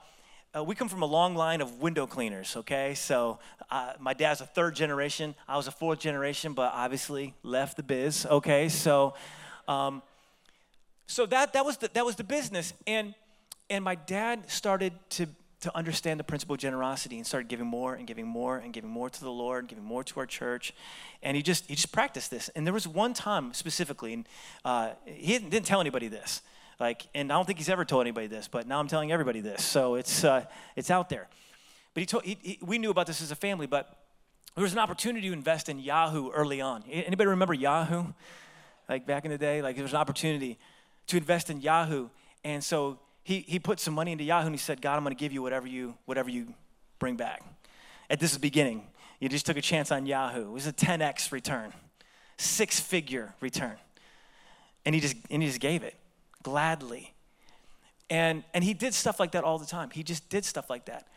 [0.55, 2.93] uh, we come from a long line of window cleaners, okay?
[2.93, 3.39] So
[3.71, 5.33] uh, my dad's a third generation.
[5.47, 8.69] I was a fourth generation, but obviously left the biz, okay?
[8.69, 9.15] So,
[9.67, 10.03] um,
[11.07, 12.73] so that, that, was the, that was the business.
[12.85, 13.15] And,
[13.71, 15.25] and my dad started to,
[15.61, 18.91] to understand the principle of generosity and started giving more and giving more and giving
[18.91, 20.75] more to the Lord, giving more to our church.
[21.23, 22.49] And he just, he just practiced this.
[22.49, 24.27] And there was one time specifically, and
[24.63, 26.43] uh, he didn't, didn't tell anybody this.
[26.79, 29.41] Like, and I don't think he's ever told anybody this, but now I'm telling everybody
[29.41, 29.63] this.
[29.63, 31.27] So it's, uh, it's out there.
[31.93, 33.97] But he told, he, he, we knew about this as a family, but
[34.55, 36.83] there was an opportunity to invest in Yahoo early on.
[36.89, 38.05] Anybody remember Yahoo?
[38.87, 40.57] Like back in the day, like there was an opportunity
[41.07, 42.09] to invest in Yahoo.
[42.43, 45.15] And so he, he put some money into Yahoo and he said, God, I'm going
[45.15, 46.53] to give you whatever you, whatever you
[46.97, 47.43] bring back.
[48.09, 48.87] At this beginning,
[49.19, 50.41] you just took a chance on Yahoo.
[50.41, 51.73] It was a 10x return,
[52.37, 53.75] six figure return.
[54.85, 55.95] And he just, and he just gave it
[56.43, 57.13] gladly.
[58.09, 59.89] And, and he did stuff like that all the time.
[59.91, 61.07] He just did stuff like that.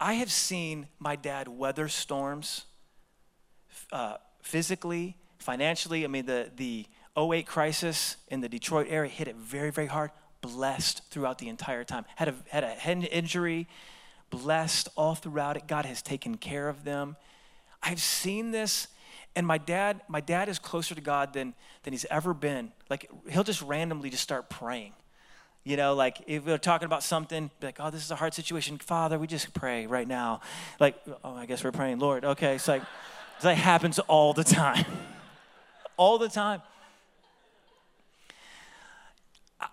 [0.00, 2.64] I have seen my dad weather storms
[3.92, 6.04] uh, physically, financially.
[6.04, 10.10] I mean, the, the 08 crisis in the Detroit area hit it very, very hard.
[10.40, 12.04] Blessed throughout the entire time.
[12.16, 13.68] Had a, had a head injury,
[14.30, 15.66] blessed all throughout it.
[15.66, 17.16] God has taken care of them.
[17.82, 18.88] I've seen this
[19.36, 22.72] and my dad, my dad is closer to God than, than he's ever been.
[22.88, 24.92] Like he'll just randomly just start praying.
[25.64, 28.34] You know, like if we're talking about something, be like, oh, this is a hard
[28.34, 28.78] situation.
[28.78, 30.40] Father, we just pray right now.
[30.78, 32.24] Like, oh, I guess we're praying, Lord.
[32.24, 32.82] Okay, it's like,
[33.40, 34.84] that happens all the time.
[35.96, 36.60] all the time.
[39.58, 39.68] I,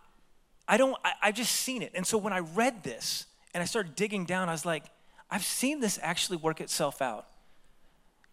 [0.67, 1.91] I don't, I, I've just seen it.
[1.93, 4.85] And so when I read this and I started digging down, I was like,
[5.29, 7.27] I've seen this actually work itself out.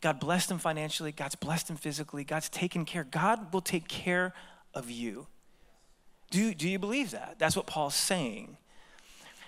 [0.00, 1.12] God blessed him financially.
[1.12, 2.24] God's blessed him physically.
[2.24, 3.04] God's taken care.
[3.04, 4.32] God will take care
[4.74, 5.26] of you.
[6.30, 7.36] Do, do you believe that?
[7.38, 8.56] That's what Paul's saying.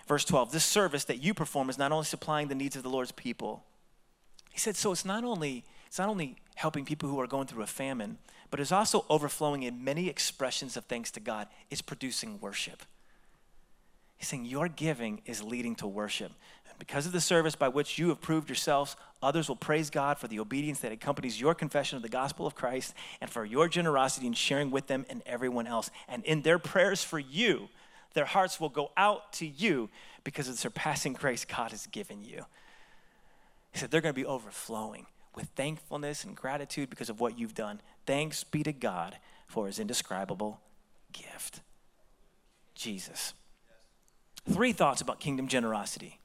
[0.09, 2.89] Verse 12 this service that you perform is not only supplying the needs of the
[2.89, 3.65] Lord's people.
[4.51, 7.63] He said, so it's not only, it's not only helping people who are going through
[7.63, 8.19] a famine,
[8.51, 11.47] but it's also overflowing in many expressions of thanks to God.
[11.71, 12.83] It's producing worship.
[14.17, 16.33] He's saying your giving is leading to worship.
[16.81, 20.29] Because of the service by which you have proved yourselves, others will praise God for
[20.29, 24.27] the obedience that accompanies your confession of the gospel of Christ and for your generosity
[24.27, 25.91] in sharing with them and everyone else.
[26.09, 27.69] And in their prayers for you,
[28.15, 29.91] their hearts will go out to you
[30.25, 32.47] because of the surpassing grace God has given you.
[33.73, 37.55] He said they're going to be overflowing with thankfulness and gratitude because of what you've
[37.55, 37.83] done.
[38.07, 40.61] Thanks be to God for his indescribable
[41.13, 41.61] gift.
[42.75, 43.35] Jesus.
[44.51, 46.20] Three thoughts about kingdom generosity.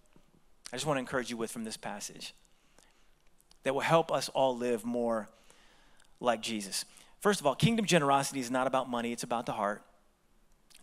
[0.72, 2.34] I just want to encourage you with from this passage
[3.64, 5.28] that will help us all live more
[6.20, 6.86] like Jesus.
[7.20, 9.82] First of all, kingdom generosity is not about money, it's about the heart.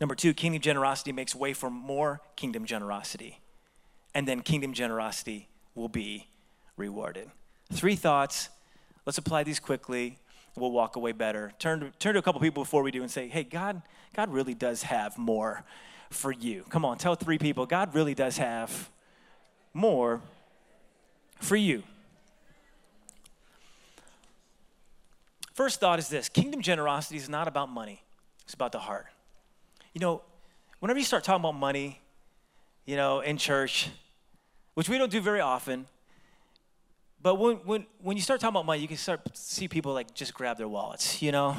[0.00, 3.40] Number two, kingdom generosity makes way for more kingdom generosity.
[4.14, 6.28] And then kingdom generosity will be
[6.76, 7.30] rewarded.
[7.72, 8.48] Three thoughts.
[9.06, 10.18] Let's apply these quickly.
[10.56, 11.52] We'll walk away better.
[11.58, 13.80] Turn to, turn to a couple people before we do and say, hey, God,
[14.14, 15.64] God really does have more
[16.10, 16.64] for you.
[16.68, 18.90] Come on, tell three people, God really does have
[19.74, 20.20] more
[21.40, 21.82] for you.
[25.54, 28.02] First thought is this kingdom generosity is not about money,
[28.44, 29.06] it's about the heart.
[29.92, 30.22] You know,
[30.80, 32.00] whenever you start talking about money,
[32.86, 33.90] you know, in church,
[34.74, 35.86] which we don't do very often,
[37.22, 40.12] but when, when, when you start talking about money, you can start see people like
[40.14, 41.56] just grab their wallets, you know?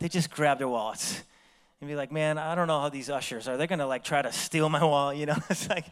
[0.00, 1.22] They just grab their wallets
[1.80, 3.56] and be like, man, I don't know how these ushers are.
[3.56, 5.36] They're gonna like try to steal my wallet, you know?
[5.50, 5.86] It's like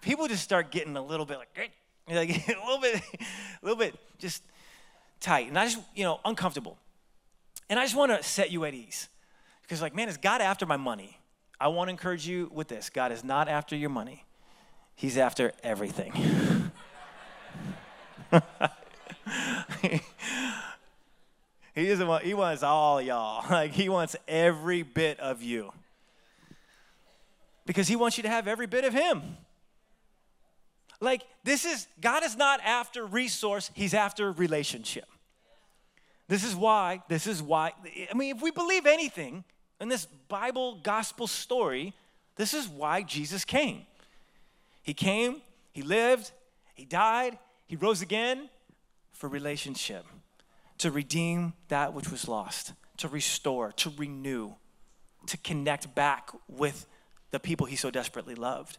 [0.00, 1.48] people just start getting a little bit like,
[2.08, 4.42] like a little bit, a little bit just
[5.20, 6.76] tight, and I just you know uncomfortable.
[7.68, 9.08] And I just want to set you at ease,
[9.62, 11.18] because like, man, is God after my money?
[11.60, 14.24] I want to encourage you with this: God is not after your money;
[14.96, 16.70] He's after everything.
[21.80, 23.44] He doesn't want, he wants all y'all.
[23.50, 25.72] Like he wants every bit of you.
[27.66, 29.22] Because he wants you to have every bit of him.
[31.00, 35.06] Like this is God is not after resource, he's after relationship.
[36.28, 37.72] This is why, this is why
[38.10, 39.44] I mean if we believe anything
[39.80, 41.94] in this Bible gospel story,
[42.36, 43.86] This is why Jesus came.
[44.82, 46.32] He came, he lived,
[46.74, 48.48] he died, he rose again
[49.12, 50.06] for relationship,
[50.80, 54.54] to redeem that which was lost, to restore, to renew,
[55.26, 56.86] to connect back with
[57.32, 58.78] the people he so desperately loved.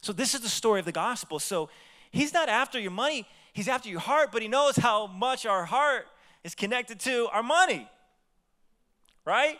[0.00, 1.38] So, this is the story of the gospel.
[1.38, 1.68] So,
[2.10, 5.66] he's not after your money, he's after your heart, but he knows how much our
[5.66, 6.06] heart
[6.42, 7.86] is connected to our money,
[9.26, 9.58] right?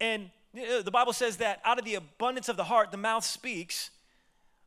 [0.00, 3.90] And the Bible says that out of the abundance of the heart, the mouth speaks.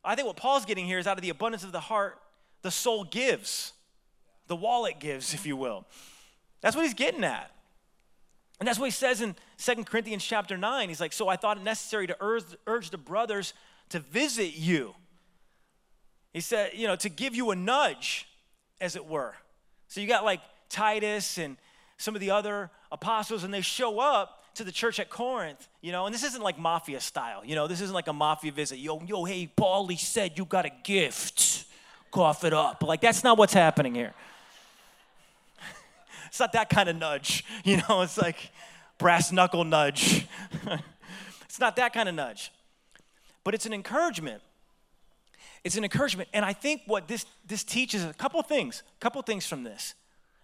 [0.04, 2.20] I think what Paul's getting here is out of the abundance of the heart,
[2.62, 3.74] the soul gives,
[4.52, 5.86] the wallet gives, if you will.
[6.60, 7.50] That's what he's getting at.
[8.60, 10.90] And that's what he says in Second Corinthians chapter 9.
[10.90, 13.54] He's like, So I thought it necessary to urge, urge the brothers
[13.90, 14.94] to visit you.
[16.34, 18.28] He said, you know, to give you a nudge,
[18.82, 19.36] as it were.
[19.88, 21.56] So you got like Titus and
[21.96, 25.94] some of the other apostles, and they show up to the church at Corinth, you
[25.94, 28.80] know, and this isn't like mafia style, you know, this isn't like a mafia visit.
[28.80, 31.66] Yo, yo, hey, Paulie said you got a gift.
[32.12, 32.84] Cough it up.
[32.84, 34.14] Like, that's not what's happening here.
[36.32, 38.52] It's not that kind of nudge, you know, it's like
[38.98, 40.26] brass knuckle nudge.
[41.44, 42.54] it's not that kind of nudge,
[43.44, 44.42] but it's an encouragement.
[45.66, 46.30] It's an encouragement.
[46.34, 49.94] And I think what this, this teaches a couple things, a couple things from this.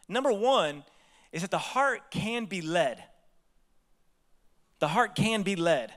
[0.09, 0.83] Number one
[1.31, 3.01] is that the heart can be led.
[4.79, 5.93] The heart can be led.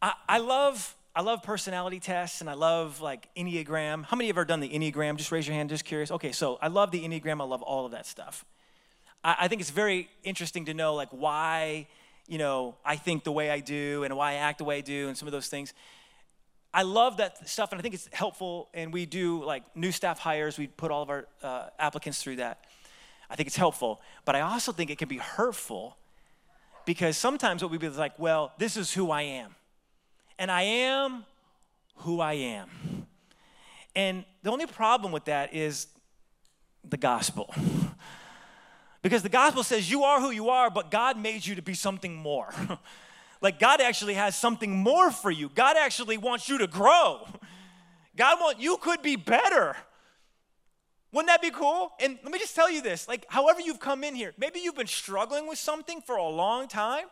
[0.00, 4.04] I, I love I love personality tests and I love like Enneagram.
[4.04, 5.16] How many of you have done the Enneagram?
[5.16, 6.10] Just raise your hand, just curious.
[6.10, 7.40] Okay, so I love the Enneagram.
[7.40, 8.44] I love all of that stuff.
[9.24, 11.88] I, I think it's very interesting to know like why,
[12.28, 14.80] you know, I think the way I do and why I act the way I
[14.82, 15.72] do and some of those things.
[16.74, 18.68] I love that stuff and I think it's helpful.
[18.74, 22.36] And we do like new staff hires, we put all of our uh, applicants through
[22.36, 22.66] that.
[23.30, 24.02] I think it's helpful.
[24.26, 25.96] But I also think it can be hurtful
[26.84, 29.54] because sometimes what we be like, well, this is who I am.
[30.38, 31.24] And I am
[31.96, 33.06] who I am.
[33.94, 35.86] And the only problem with that is
[36.84, 37.54] the gospel.
[39.02, 41.74] because the gospel says you are who you are, but God made you to be
[41.74, 42.52] something more.
[43.40, 45.48] like God actually has something more for you.
[45.54, 47.26] God actually wants you to grow.
[48.16, 49.76] God wants you could be better.
[51.12, 51.92] Wouldn't that be cool?
[52.00, 54.74] And let me just tell you this like, however you've come in here, maybe you've
[54.74, 57.06] been struggling with something for a long time.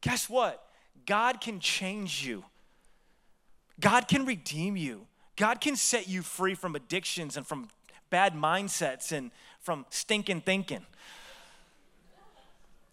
[0.00, 0.64] Guess what?
[1.06, 2.44] God can change you,
[3.80, 5.06] God can redeem you,
[5.36, 7.68] God can set you free from addictions and from
[8.10, 10.86] bad mindsets and from stinking thinking.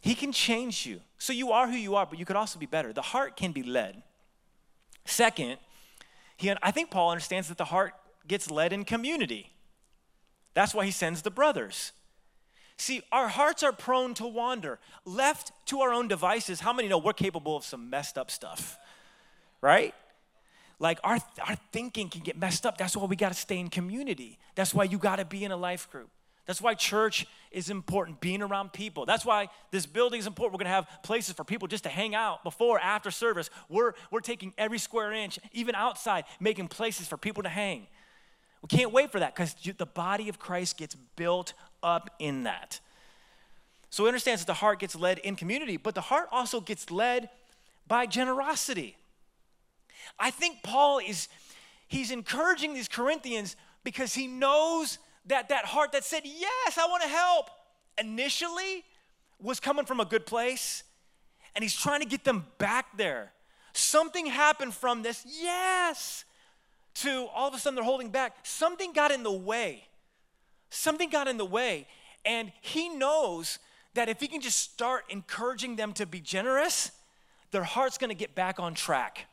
[0.02, 1.02] He can change you.
[1.20, 2.92] So you are who you are, but you could also be better.
[2.92, 4.02] The heart can be led.
[5.06, 5.58] Second,
[6.38, 7.94] he, I think Paul understands that the heart
[8.28, 9.52] gets led in community.
[10.56, 11.92] That's why he sends the brothers.
[12.78, 14.80] See, our hearts are prone to wander.
[15.06, 18.80] Left to our own devices, how many know we're capable of some messed up stuff?
[19.62, 19.94] Right?
[20.82, 22.76] Like our, our thinking can get messed up.
[22.76, 24.40] That's why we got to stay in community.
[24.56, 26.10] That's why you got to be in a life group.
[26.48, 29.06] That's why church is important, being around people.
[29.06, 30.54] That's why this building is important.
[30.54, 33.52] We're gonna have places for people just to hang out before, after service.
[33.70, 37.86] We're, we're taking every square inch, even outside, making places for people to hang.
[38.64, 42.80] We can't wait for that because the body of Christ gets built up in that.
[43.92, 46.90] So he understands that the heart gets led in community, but the heart also gets
[46.90, 47.30] led
[47.88, 48.98] by generosity.
[50.20, 51.28] I think Paul is
[51.88, 57.04] he's encouraging these Corinthians because he knows that that heart that said, "Yes, I want
[57.04, 57.50] to help,"
[57.98, 58.84] initially
[59.40, 60.84] was coming from a good place,
[61.56, 63.34] and he's trying to get them back there.
[63.74, 65.26] Something happened from this.
[65.26, 66.26] Yes
[66.94, 68.36] to all of a sudden they're holding back.
[68.44, 69.88] Something got in the way.
[70.70, 71.88] Something got in the way.
[72.26, 73.60] And he knows
[73.94, 76.92] that if he can just start encouraging them to be generous,
[77.52, 79.26] their heart's gonna get back on track.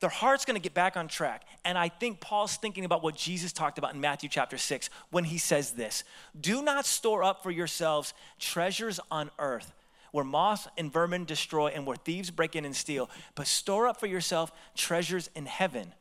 [0.00, 1.44] Their heart's gonna get back on track.
[1.64, 5.24] And I think Paul's thinking about what Jesus talked about in Matthew chapter 6 when
[5.24, 6.04] he says this
[6.38, 9.72] Do not store up for yourselves treasures on earth
[10.12, 13.98] where moth and vermin destroy and where thieves break in and steal, but store up
[13.98, 15.92] for yourself treasures in heaven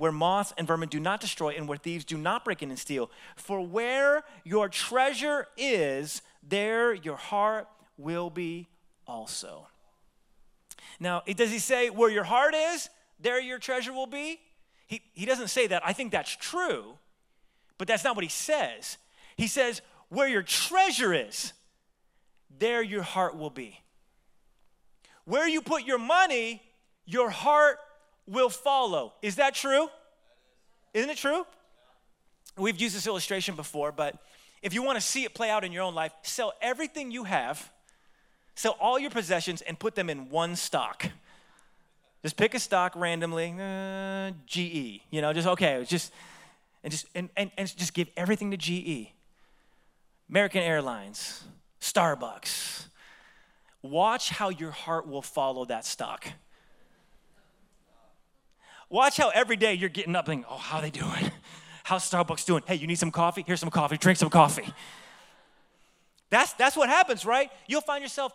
[0.00, 2.78] where moths and vermin do not destroy and where thieves do not break in and
[2.78, 3.10] steal.
[3.36, 8.66] For where your treasure is, there your heart will be
[9.06, 9.68] also.
[10.98, 12.88] Now, does he say where your heart is,
[13.20, 14.40] there your treasure will be?
[14.86, 15.82] He, he doesn't say that.
[15.84, 16.98] I think that's true,
[17.78, 18.98] but that's not what he says.
[19.36, 21.52] He says, where your treasure is,
[22.58, 23.80] there your heart will be.
[25.24, 26.60] Where you put your money,
[27.06, 27.78] your heart
[28.26, 29.14] will follow.
[29.22, 29.88] Is that true?
[30.92, 31.46] Isn't it true?
[32.56, 34.16] We've used this illustration before, but
[34.60, 37.24] if you want to see it play out in your own life, sell everything you
[37.24, 37.70] have,
[38.54, 41.06] sell all your possessions, and put them in one stock.
[42.22, 45.00] Just pick a stock randomly, uh, GE.
[45.10, 46.12] You know, just okay, just
[46.84, 49.08] and just and, and, and just give everything to GE.
[50.28, 51.42] American Airlines,
[51.80, 52.86] Starbucks.
[53.82, 56.28] Watch how your heart will follow that stock.
[58.90, 61.30] Watch how every day you're getting up and, oh, how are they doing?
[61.84, 62.62] How's Starbucks doing?
[62.66, 63.42] Hey, you need some coffee?
[63.46, 63.96] Here's some coffee.
[63.96, 64.68] Drink some coffee.
[66.28, 67.50] That's, that's what happens, right?
[67.66, 68.32] You'll find yourself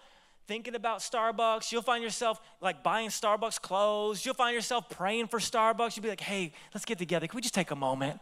[0.47, 1.71] thinking about Starbucks.
[1.71, 4.25] You'll find yourself like buying Starbucks clothes.
[4.25, 5.95] You'll find yourself praying for Starbucks.
[5.95, 7.27] You'll be like, hey, let's get together.
[7.27, 8.19] Can we just take a moment?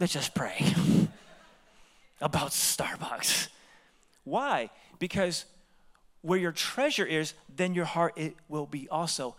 [0.00, 0.74] Let's just pray
[2.20, 3.48] about Starbucks.
[4.24, 4.70] Why?
[4.98, 5.44] Because
[6.22, 9.36] where your treasure is, then your heart it will be also.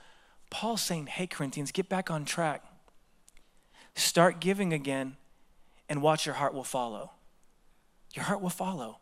[0.50, 2.64] Paul's saying, hey, Corinthians, get back on track.
[3.96, 5.18] Start giving again,
[5.88, 7.12] and watch your heart will follow.
[8.14, 9.00] Your heart will follow.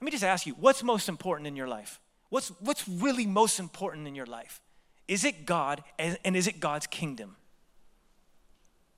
[0.00, 2.00] Let me just ask you what's most important in your life?
[2.34, 4.60] What's, what's really most important in your life?
[5.06, 7.36] Is it God and, and is it God's kingdom?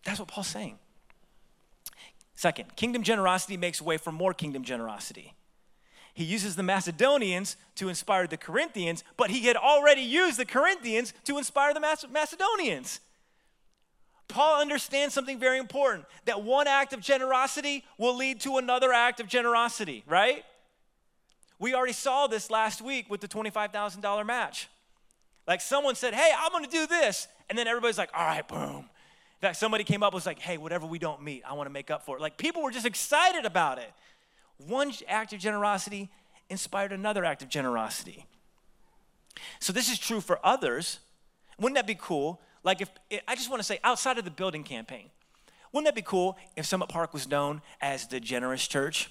[0.06, 0.78] That's what Paul's saying.
[2.34, 5.34] Second, kingdom generosity makes way for more kingdom generosity.
[6.14, 11.12] He uses the Macedonians to inspire the Corinthians, but he had already used the Corinthians
[11.24, 13.00] to inspire the Macedonians.
[14.28, 19.20] Paul understands something very important that one act of generosity will lead to another act
[19.20, 20.42] of generosity, right?
[21.58, 24.68] We already saw this last week with the $25,000 match.
[25.46, 27.28] Like someone said, Hey, I'm gonna do this.
[27.48, 28.76] And then everybody's like, All right, boom.
[28.78, 31.90] In fact, somebody came up was like, Hey, whatever we don't meet, I wanna make
[31.90, 32.20] up for it.
[32.20, 33.92] Like people were just excited about it.
[34.58, 36.10] One act of generosity
[36.48, 38.26] inspired another act of generosity.
[39.60, 40.98] So this is true for others.
[41.58, 44.30] Wouldn't that be cool like if eh, I just want to say outside of the
[44.30, 45.10] building campaign,
[45.72, 49.10] wouldn't that be cool if Summit Park was known as the generous church?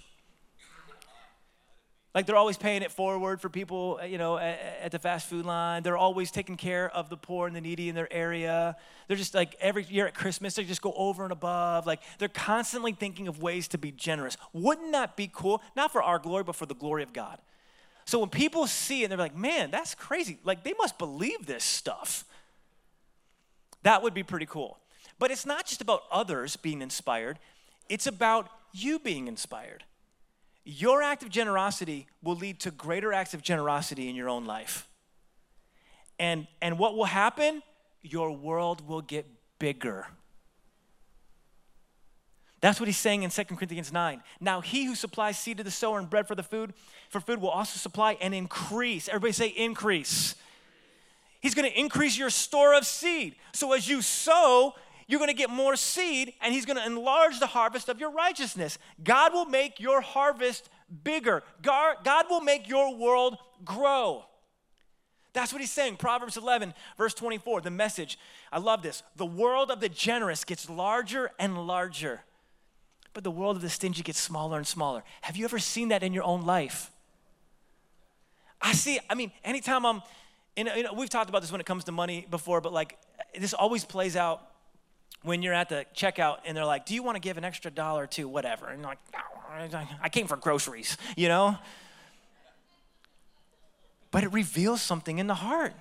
[2.16, 5.28] Like they're always paying it forward for people, uh, you know, at, at, the fast
[5.28, 5.84] food line.
[5.84, 8.78] They're always taking care of the poor and the needy in their area.
[9.10, 11.86] They're just like every year at Christmas, they just go over and above.
[11.86, 14.38] Like they're constantly thinking of ways to be generous.
[14.54, 15.62] Wouldn't that be cool?
[15.76, 17.38] Not for our glory, but for the glory of God.
[18.06, 20.40] So when people see it, they're like, man, that's crazy.
[20.46, 22.24] Like they must believe this stuff.
[23.84, 24.80] That would be pretty cool.
[25.20, 27.40] But it's not just about others being inspired,
[27.90, 29.84] it's about you being inspired.
[30.66, 34.90] Your act of generosity will lead to greater acts of generosity in your own life.
[36.20, 37.62] And, and what will happen?
[38.02, 39.26] Your world will get
[39.60, 40.08] bigger.
[42.62, 44.24] That's what he's saying in 2 Corinthians 9.
[44.42, 46.74] Now he who supplies seed to the sower and bread for the food,
[47.10, 49.08] for food will also supply and increase.
[49.08, 50.36] Everybody say increase
[51.46, 53.36] He's going to increase your store of seed.
[53.54, 54.74] So as you sow,
[55.08, 58.12] you're going to get more seed, and He's going to enlarge the harvest of your
[58.12, 58.78] righteousness.
[59.04, 60.70] God will make your harvest
[61.04, 64.26] bigger, God will make your world grow.
[65.34, 65.98] That's what he's saying.
[65.98, 68.18] Proverbs 11, verse 24, the message.
[68.54, 69.04] I love this.
[69.18, 72.22] The world of the generous gets larger and larger,
[73.14, 75.04] but the world of the stingy gets smaller and smaller.
[75.22, 76.90] Have you ever seen that in your own life?
[78.62, 80.02] I see, I mean, anytime I'm
[80.56, 82.98] you know, we've talked about this when it comes to money before, but like
[83.38, 84.42] this always plays out
[85.26, 87.72] when you're at the checkout and they're like, "Do you want to give an extra
[87.72, 91.58] dollar to whatever?" And like, no, "I came for groceries," you know.
[94.12, 95.74] But it reveals something in the heart.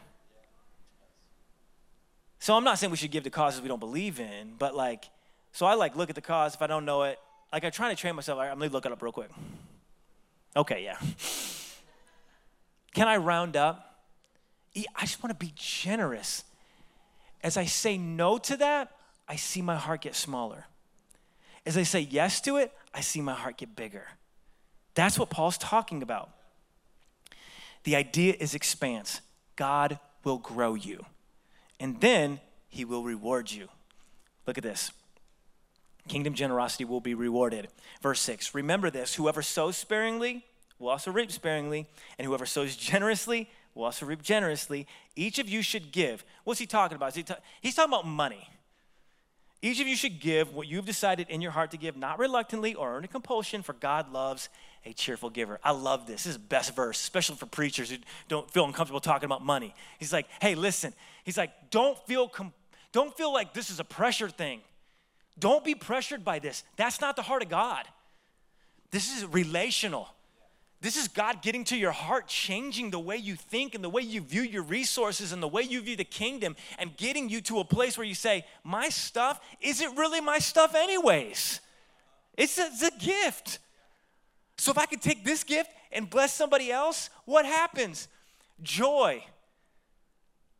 [2.41, 5.05] So I'm not saying we should give to causes we don't believe in, but like,
[5.53, 7.19] so I like look at the cause if I don't know it.
[7.53, 8.39] Like I'm trying to train myself.
[8.41, 9.31] I'm gonna look it up real quick.
[10.57, 10.99] Okay, yeah.
[12.93, 14.03] Can I round up?
[14.77, 16.45] I just want to be generous.
[17.43, 18.91] As I say no to that,
[19.29, 20.67] I see my heart get smaller.
[21.67, 24.07] As I say yes to it, I see my heart get bigger.
[24.95, 26.31] That's what Paul's talking about.
[27.85, 29.21] The idea is expanse.
[29.57, 31.05] God will grow you,
[31.79, 33.69] and then he will reward you.
[34.47, 34.91] Look at this.
[36.09, 37.69] Kingdom generosity will be rewarded.
[38.03, 40.45] Verse 6 Remember this whoever sows sparingly
[40.79, 41.87] will also reap sparingly,
[42.19, 44.87] and whoever sows generously will also reap generously.
[45.17, 46.25] Each of you should give.
[46.45, 47.15] What's he talking about?
[47.15, 48.49] He ta- he's talking about money.
[49.65, 52.75] Each of you should give what you've decided in your heart to give, not reluctantly
[52.75, 54.51] or under compulsion, for God loves
[54.85, 55.59] a cheerful giver.
[55.65, 56.25] I love this.
[56.25, 57.97] This is the best verse, especially for preachers who
[58.29, 59.75] don't feel uncomfortable talking about money.
[59.99, 60.93] He's like, hey, listen.
[61.25, 62.53] He's like, don't feel, com-
[62.93, 64.61] don't feel like this is a pressure thing.
[65.39, 66.63] Don't be pressured by this.
[66.77, 67.87] That's not the heart of God.
[68.91, 70.09] This is relational.
[70.85, 74.03] This is God getting to your heart, changing the way you think and the way
[74.03, 77.61] you view your resources and the way you view the kingdom, and getting you to
[77.61, 81.61] a place where you say, My stuff isn't really my stuff, anyways.
[82.37, 83.61] It's a, it's a gift.
[84.59, 88.07] So if I could take this gift and bless somebody else, what happens?
[88.63, 89.25] Joy.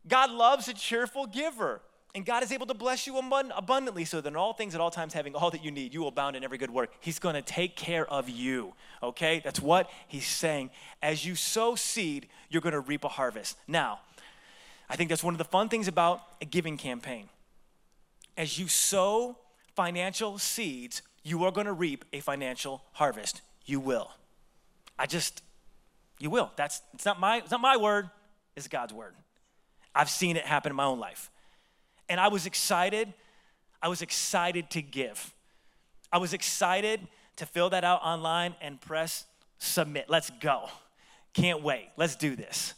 [0.07, 1.81] God loves a cheerful giver.
[2.15, 4.89] And God is able to bless you abundantly so that in all things at all
[4.89, 6.91] times, having all that you need, you will abound in every good work.
[7.01, 8.73] He's going to take care of you.
[9.03, 9.41] Okay?
[9.43, 10.69] That's what he's saying.
[11.03, 13.57] As you sow seed, you're going to reap a harvest.
[13.67, 13.99] Now,
[14.89, 17.27] I think that's one of the fun things about a giving campaign.
[18.37, 19.37] As you sow
[19.75, 23.41] financial seeds, you are going to reap a financial harvest.
[23.65, 24.09] You will.
[24.97, 25.41] I just,
[26.19, 26.51] you will.
[26.55, 28.09] That's it's not my it's not my word.
[28.55, 29.15] It's God's word.
[29.93, 31.29] I've seen it happen in my own life.
[32.09, 33.13] And I was excited.
[33.81, 35.33] I was excited to give.
[36.11, 36.99] I was excited
[37.37, 39.25] to fill that out online and press
[39.59, 40.05] submit.
[40.09, 40.69] Let's go.
[41.33, 41.89] Can't wait.
[41.97, 42.73] Let's do this.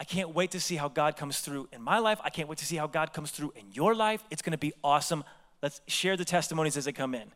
[0.00, 2.20] I can't wait to see how God comes through in my life.
[2.22, 4.22] I can't wait to see how God comes through in your life.
[4.30, 5.24] It's going to be awesome.
[5.60, 7.32] Let's share the testimonies as they come in.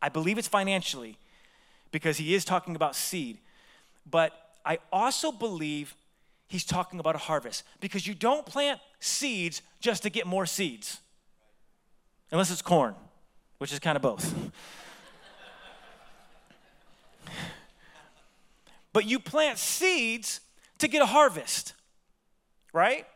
[0.00, 1.18] I believe it's financially
[1.92, 3.38] because he is talking about seed,
[4.10, 4.32] but
[4.64, 5.94] I also believe
[6.52, 11.00] he's talking about a harvest because you don't plant seeds just to get more seeds,
[12.30, 12.94] unless it's corn,
[13.56, 14.34] which is kind of both.
[18.92, 20.40] but you plant seeds
[20.76, 21.72] to get a harvest,
[22.74, 23.06] right?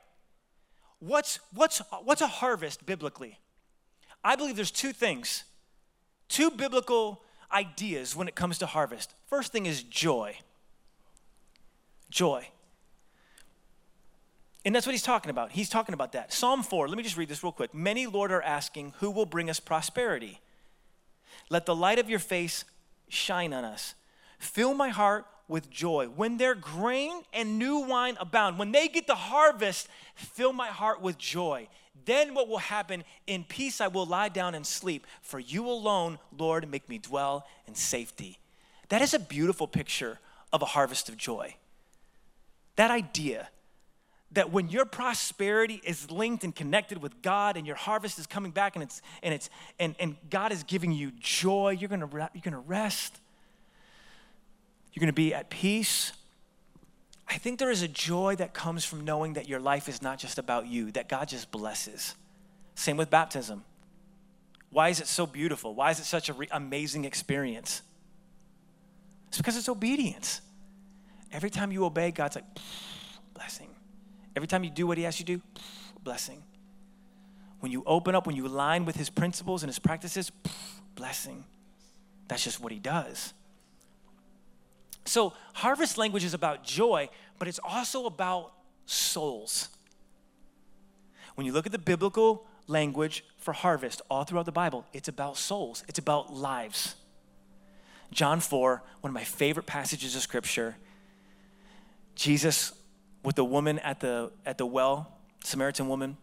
[1.00, 3.38] What's, what's, what's a harvest biblically?
[4.24, 5.44] I believe there's two things,
[6.30, 7.22] two biblical
[7.52, 9.12] ideas when it comes to harvest.
[9.26, 10.38] First thing is joy.
[12.08, 12.48] Joy.
[14.66, 15.52] And that's what he's talking about.
[15.52, 16.32] He's talking about that.
[16.32, 17.72] Psalm 4, let me just read this real quick.
[17.72, 20.40] Many, Lord, are asking, Who will bring us prosperity?
[21.48, 22.64] Let the light of your face
[23.08, 23.94] shine on us.
[24.40, 26.06] Fill my heart with joy.
[26.06, 29.86] When their grain and new wine abound, when they get the harvest,
[30.16, 31.68] fill my heart with joy.
[32.04, 33.04] Then what will happen?
[33.28, 37.46] In peace I will lie down and sleep, for you alone, Lord, make me dwell
[37.68, 38.40] in safety.
[38.88, 40.18] That is a beautiful picture
[40.52, 41.54] of a harvest of joy.
[42.74, 43.48] That idea
[44.36, 48.52] that when your prosperity is linked and connected with God and your harvest is coming
[48.52, 52.42] back and it's and it's and, and God is giving you joy, you're gonna you're
[52.42, 53.18] gonna rest.
[54.92, 56.12] You're gonna be at peace.
[57.26, 60.18] I think there is a joy that comes from knowing that your life is not
[60.18, 62.14] just about you, that God just blesses.
[62.74, 63.64] Same with baptism.
[64.70, 65.74] Why is it so beautiful?
[65.74, 67.80] Why is it such an re- amazing experience?
[69.28, 70.42] It's because it's obedience.
[71.32, 72.44] Every time you obey, God's like,
[73.34, 73.75] blessing
[74.36, 75.42] Every time you do what he asks you to do,
[76.04, 76.42] blessing.
[77.60, 80.30] When you open up, when you align with his principles and his practices,
[80.94, 81.44] blessing.
[82.28, 83.32] That's just what he does.
[85.06, 87.08] So, harvest language is about joy,
[87.38, 88.52] but it's also about
[88.84, 89.68] souls.
[91.36, 95.38] When you look at the biblical language for harvest all throughout the Bible, it's about
[95.38, 96.96] souls, it's about lives.
[98.10, 100.76] John 4, one of my favorite passages of scripture,
[102.14, 102.72] Jesus
[103.26, 105.12] with the woman at the, at the well,
[105.42, 106.16] Samaritan woman.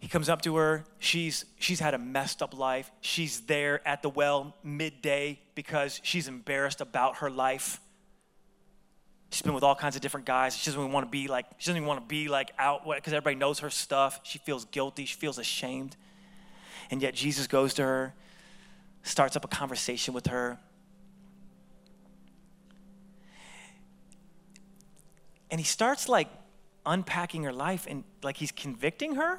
[0.00, 0.84] He comes up to her.
[0.98, 2.90] She's, she's had a messed up life.
[3.00, 7.80] She's there at the well midday because she's embarrassed about her life.
[9.30, 10.56] She's been with all kinds of different guys.
[10.56, 12.82] She doesn't even want to be like, she doesn't even want to be like out
[12.84, 14.18] because everybody knows her stuff.
[14.24, 15.04] She feels guilty.
[15.04, 15.96] She feels ashamed.
[16.90, 18.12] And yet Jesus goes to her,
[19.04, 20.58] starts up a conversation with her.
[25.52, 26.28] And he starts like
[26.86, 29.38] unpacking her life and like he's convicting her,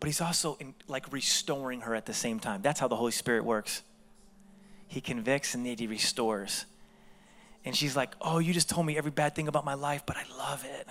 [0.00, 2.60] but he's also in, like restoring her at the same time.
[2.60, 3.82] That's how the Holy Spirit works.
[4.88, 6.66] He convicts and then he restores.
[7.64, 10.16] And she's like, Oh, you just told me every bad thing about my life, but
[10.16, 10.88] I love it.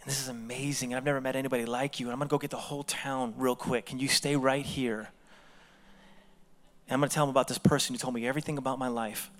[0.00, 0.92] And this is amazing.
[0.92, 2.06] And I've never met anybody like you.
[2.06, 3.86] And I'm going to go get the whole town real quick.
[3.86, 5.08] Can you stay right here?
[6.88, 8.88] And I'm going to tell them about this person who told me everything about my
[8.88, 9.30] life.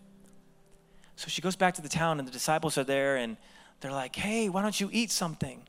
[1.23, 3.37] So she goes back to the town, and the disciples are there, and
[3.81, 5.63] they're like, hey, why don't you eat something?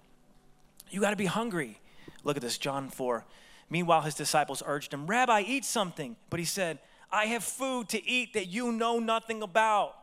[0.89, 1.80] You got to be hungry.
[2.24, 3.24] Look at this, John 4.
[3.70, 6.16] Meanwhile, his disciples urged him, Rabbi, eat something.
[6.32, 6.80] But he said,
[7.12, 9.93] I have food to eat that you know nothing about.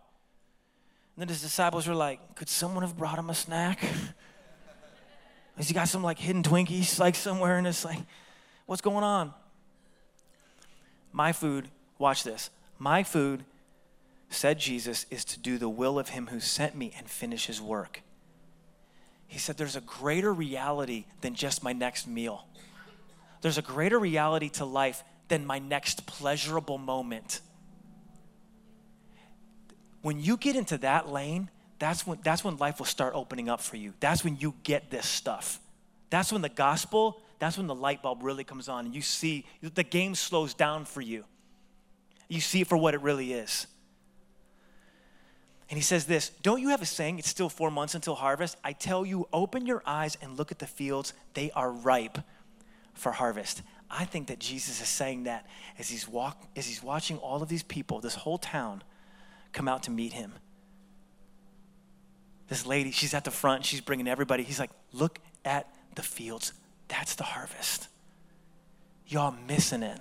[1.16, 3.80] And then his disciples were like, Could someone have brought him a snack?
[5.56, 7.84] Has he got some like hidden Twinkies like somewhere in this?
[7.84, 7.98] Like,
[8.66, 9.34] what's going on?
[11.10, 11.66] My food,
[11.98, 12.50] watch this.
[12.78, 13.44] My food
[14.30, 17.60] said Jesus, is to do the will of him who sent me and finish his
[17.60, 18.02] work.
[19.26, 22.46] He said, There's a greater reality than just my next meal.
[23.42, 27.40] There's a greater reality to life than my next pleasurable moment.
[30.02, 33.60] When you get into that lane, that's when, that's when life will start opening up
[33.60, 33.94] for you.
[34.00, 35.60] That's when you get this stuff.
[36.10, 39.46] That's when the gospel, that's when the light bulb really comes on and you see
[39.62, 41.24] the game slows down for you.
[42.28, 43.66] You see it for what it really is.
[45.70, 48.56] And he says this Don't you have a saying, it's still four months until harvest?
[48.62, 51.14] I tell you, open your eyes and look at the fields.
[51.34, 52.18] They are ripe
[52.92, 53.62] for harvest.
[53.88, 55.46] I think that Jesus is saying that
[55.78, 58.82] as he's, walk, as he's watching all of these people, this whole town,
[59.52, 60.32] come out to meet him.
[62.48, 64.42] This lady, she's at the front, she's bringing everybody.
[64.42, 66.52] He's like, Look at the fields.
[66.88, 67.86] That's the harvest.
[69.06, 70.00] Y'all missing it.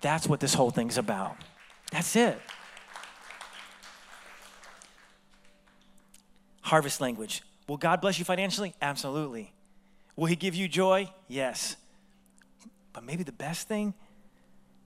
[0.00, 1.36] That's what this whole thing's about.
[1.92, 2.40] That's it.
[6.68, 7.42] Harvest language.
[7.66, 8.74] Will God bless you financially?
[8.82, 9.54] Absolutely.
[10.16, 11.10] Will He give you joy?
[11.26, 11.76] Yes.
[12.92, 13.94] But maybe the best thing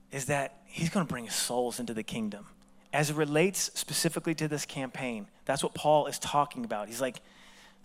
[0.09, 2.45] is that He's going to bring souls into the kingdom.
[2.93, 6.87] As it relates specifically to this campaign, that's what Paul is talking about.
[6.87, 7.21] He's like,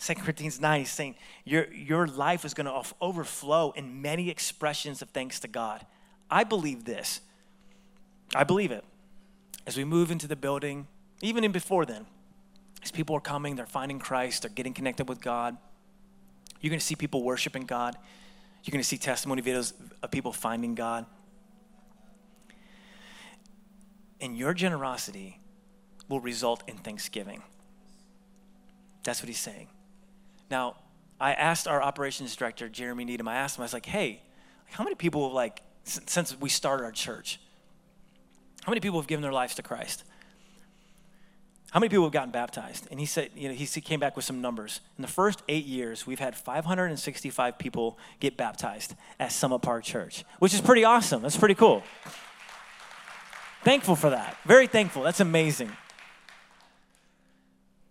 [0.00, 5.02] 2 Corinthians 9, he's saying, Your, your life is going to overflow in many expressions
[5.02, 5.84] of thanks to God.
[6.30, 7.20] I believe this.
[8.32, 8.84] I believe it.
[9.66, 10.86] As we move into the building,
[11.20, 12.06] even in before then,
[12.82, 15.56] as people are coming, they're finding Christ, they're getting connected with God.
[16.60, 17.96] You're going to see people worshiping God.
[18.64, 19.72] You're going to see testimony videos
[20.02, 21.06] of people finding God.
[24.20, 25.40] And your generosity
[26.08, 27.42] will result in thanksgiving.
[29.04, 29.68] That's what he's saying.
[30.50, 30.76] Now,
[31.20, 34.22] I asked our operations director, Jeremy Needham, I asked him, I was like, hey,
[34.70, 37.40] how many people, have, like, since we started our church,
[38.64, 40.04] how many people have given their lives to Christ?
[41.70, 42.88] How many people have gotten baptized?
[42.90, 44.80] And he said, you know, he came back with some numbers.
[44.96, 50.24] In the first eight years, we've had 565 people get baptized at Summit Park Church,
[50.38, 51.20] which is pretty awesome.
[51.20, 51.82] That's pretty cool.
[53.64, 54.38] thankful for that.
[54.46, 55.02] Very thankful.
[55.02, 55.70] That's amazing.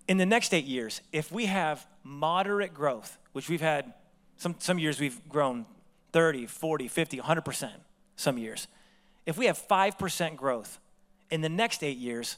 [0.07, 3.93] In the next eight years, if we have moderate growth, which we've had,
[4.37, 5.67] some, some years we've grown
[6.13, 7.69] 30, 40, 50, 100%
[8.15, 8.67] some years.
[9.27, 10.79] If we have 5% growth,
[11.29, 12.37] in the next eight years,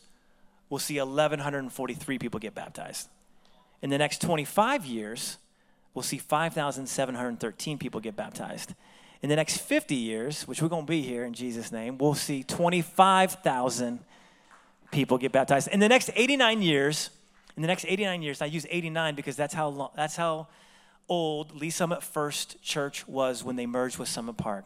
[0.70, 3.10] we'll see 1,143 people get baptized.
[3.82, 5.38] In the next 25 years,
[5.94, 8.74] we'll see 5,713 people get baptized.
[9.22, 12.14] In the next 50 years, which we're going to be here in Jesus' name, we'll
[12.14, 14.00] see 25,000
[14.92, 15.68] people get baptized.
[15.70, 17.10] In the next 89 years,
[17.56, 20.48] in the next 89 years, I use 89 because that's how long, that's how
[21.10, 24.66] old Lee's Summit First Church was when they merged with Summit Park.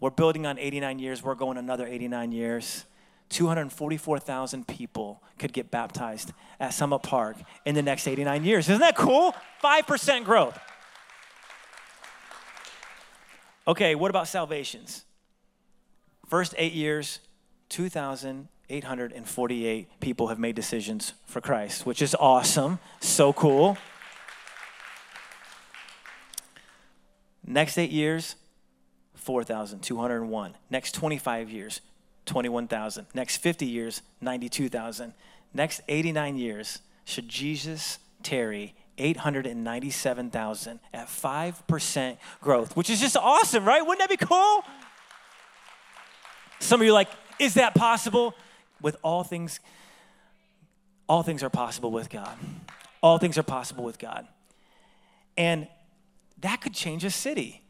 [0.00, 1.22] We're building on 89 years.
[1.22, 2.84] We're going another 89 years.
[3.32, 8.68] 244,000 people could get baptized at Summit Park in the next 89 years.
[8.68, 9.34] Isn't that cool?
[9.64, 10.58] 5% growth.
[13.66, 15.06] Okay, what about salvations?
[16.28, 17.20] First eight years,
[17.70, 22.78] 2,848 people have made decisions for Christ, which is awesome.
[23.00, 23.78] So cool.
[27.46, 28.36] Next eight years,
[29.14, 30.54] 4,201.
[30.70, 31.80] Next 25 years,
[32.26, 33.06] 21,000.
[33.14, 35.14] Next 50 years, 92,000.
[35.54, 43.80] Next 89 years, should Jesus tarry, 897,000 at 5% growth, which is just awesome, right?
[43.80, 44.62] Wouldn't that be cool?
[46.60, 47.08] Some of you are like,
[47.38, 48.34] is that possible?
[48.80, 49.60] With all things,
[51.08, 52.36] all things are possible with God.
[53.02, 54.26] All things are possible with God.
[55.36, 55.66] And
[56.40, 57.62] that could change a city.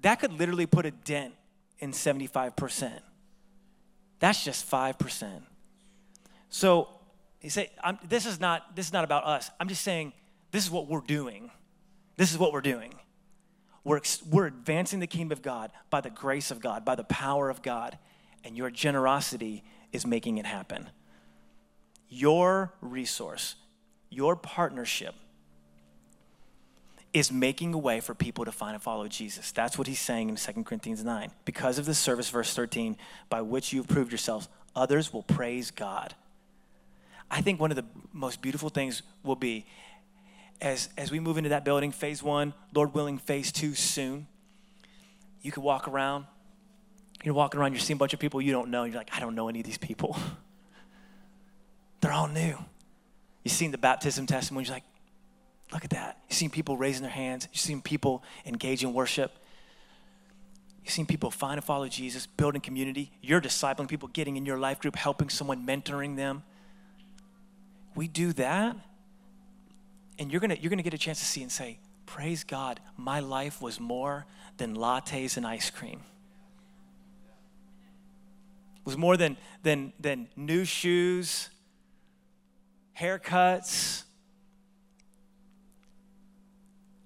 [0.00, 1.34] That could literally put a dent
[1.82, 2.92] in 75%.
[4.20, 5.42] That's just 5%.
[6.48, 6.88] So
[7.40, 7.70] you say,
[8.08, 9.50] this, is not, this is not about us.
[9.58, 10.12] I'm just saying,
[10.52, 11.50] this is what we're doing.
[12.16, 12.94] This is what we're doing.
[13.82, 17.50] We're, we're advancing the kingdom of God by the grace of God, by the power
[17.50, 17.98] of God,
[18.44, 20.88] and your generosity is making it happen.
[22.08, 23.56] Your resource,
[24.08, 25.16] your partnership
[27.12, 29.52] is making a way for people to find and follow Jesus.
[29.52, 31.30] That's what he's saying in 2 Corinthians 9.
[31.44, 32.96] Because of this service, verse 13,
[33.28, 36.14] by which you've proved yourselves, others will praise God.
[37.30, 39.66] I think one of the most beautiful things will be
[40.60, 44.26] as, as we move into that building, phase one, Lord willing, phase two soon,
[45.42, 46.26] you can walk around.
[47.24, 48.84] You're walking around, you're seeing a bunch of people you don't know.
[48.84, 50.16] You're like, I don't know any of these people.
[52.00, 52.56] They're all new.
[53.44, 54.66] You've seen the baptism testimony.
[54.66, 54.84] You're like,
[55.72, 56.18] Look at that.
[56.28, 57.48] You've seen people raising their hands.
[57.52, 59.32] You've seen people engage in worship.
[60.84, 63.12] You've seen people find and follow Jesus, building community.
[63.22, 66.42] You're discipling people, getting in your life group, helping someone, mentoring them.
[67.94, 68.76] We do that,
[70.18, 73.20] and you're gonna, you're gonna get a chance to see and say, Praise God, my
[73.20, 76.00] life was more than lattes and ice cream.
[78.76, 81.48] It was more than, than, than new shoes,
[82.98, 84.02] haircuts,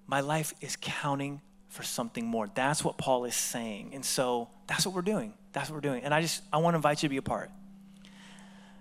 [0.07, 2.49] my life is counting for something more.
[2.55, 3.91] That's what Paul is saying.
[3.93, 5.33] And so that's what we're doing.
[5.51, 6.03] That's what we're doing.
[6.03, 7.51] And I just, I want to invite you to be a part.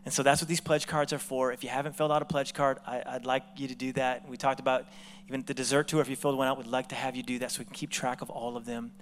[0.04, 1.52] And so that's what these pledge cards are for.
[1.52, 4.28] If you haven't filled out a pledge card, I, would like you to do that.
[4.28, 4.86] We talked about
[5.26, 6.00] even the dessert tour.
[6.00, 7.74] If you filled one out, we'd like to have you do that so we can
[7.74, 8.92] keep track of all of them.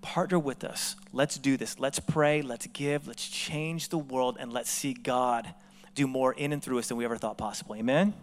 [0.00, 0.94] Partner with us.
[1.12, 1.80] Let's do this.
[1.80, 2.40] Let's pray.
[2.40, 3.08] Let's give.
[3.08, 5.52] Let's change the world and let's see God
[5.94, 7.74] do more in and through us than we ever thought possible.
[7.74, 8.14] Amen?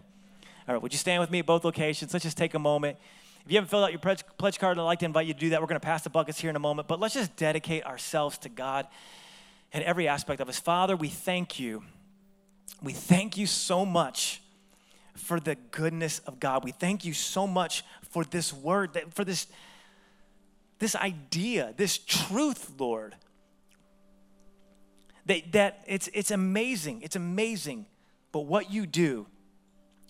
[0.68, 2.12] All right, would you stand with me at both locations?
[2.12, 2.96] Let's just take a moment.
[3.44, 5.40] If you haven't filled out your pledge, pledge card, I'd like to invite you to
[5.40, 5.60] do that.
[5.60, 8.38] We're going to pass the buckets here in a moment, but let's just dedicate ourselves
[8.38, 8.86] to God
[9.72, 10.60] in every aspect of us.
[10.60, 11.82] Father, we thank you.
[12.82, 14.40] We thank you so much
[15.14, 16.62] for the goodness of God.
[16.64, 19.46] We thank you so much for this word, for this,
[20.78, 23.16] this idea, this truth, Lord.
[25.26, 27.02] That, that it's, it's amazing.
[27.02, 27.86] It's amazing.
[28.30, 29.26] But what you do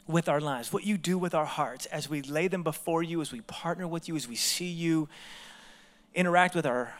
[0.06, 3.20] with our lives, what you do with our hearts as we lay them before you,
[3.20, 5.08] as we partner with you, as we see you
[6.14, 6.94] interact with our,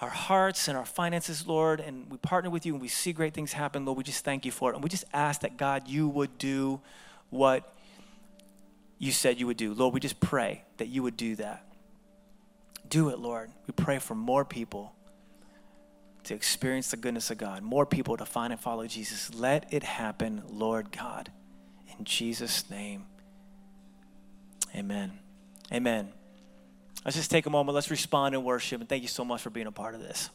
[0.00, 3.34] our hearts and our finances, Lord, and we partner with you and we see great
[3.34, 4.74] things happen, Lord, we just thank you for it.
[4.74, 6.80] And we just ask that, God, you would do
[7.30, 7.74] what
[8.98, 9.74] you said you would do.
[9.74, 11.66] Lord, we just pray that you would do that.
[12.88, 13.50] Do it, Lord.
[13.66, 14.92] We pray for more people
[16.24, 19.34] to experience the goodness of God, more people to find and follow Jesus.
[19.34, 21.30] Let it happen, Lord God.
[21.98, 23.06] In Jesus' name,
[24.74, 25.18] amen.
[25.72, 26.12] Amen.
[27.04, 27.74] Let's just take a moment.
[27.74, 28.80] Let's respond in worship.
[28.80, 30.30] And thank you so much for being a part of this.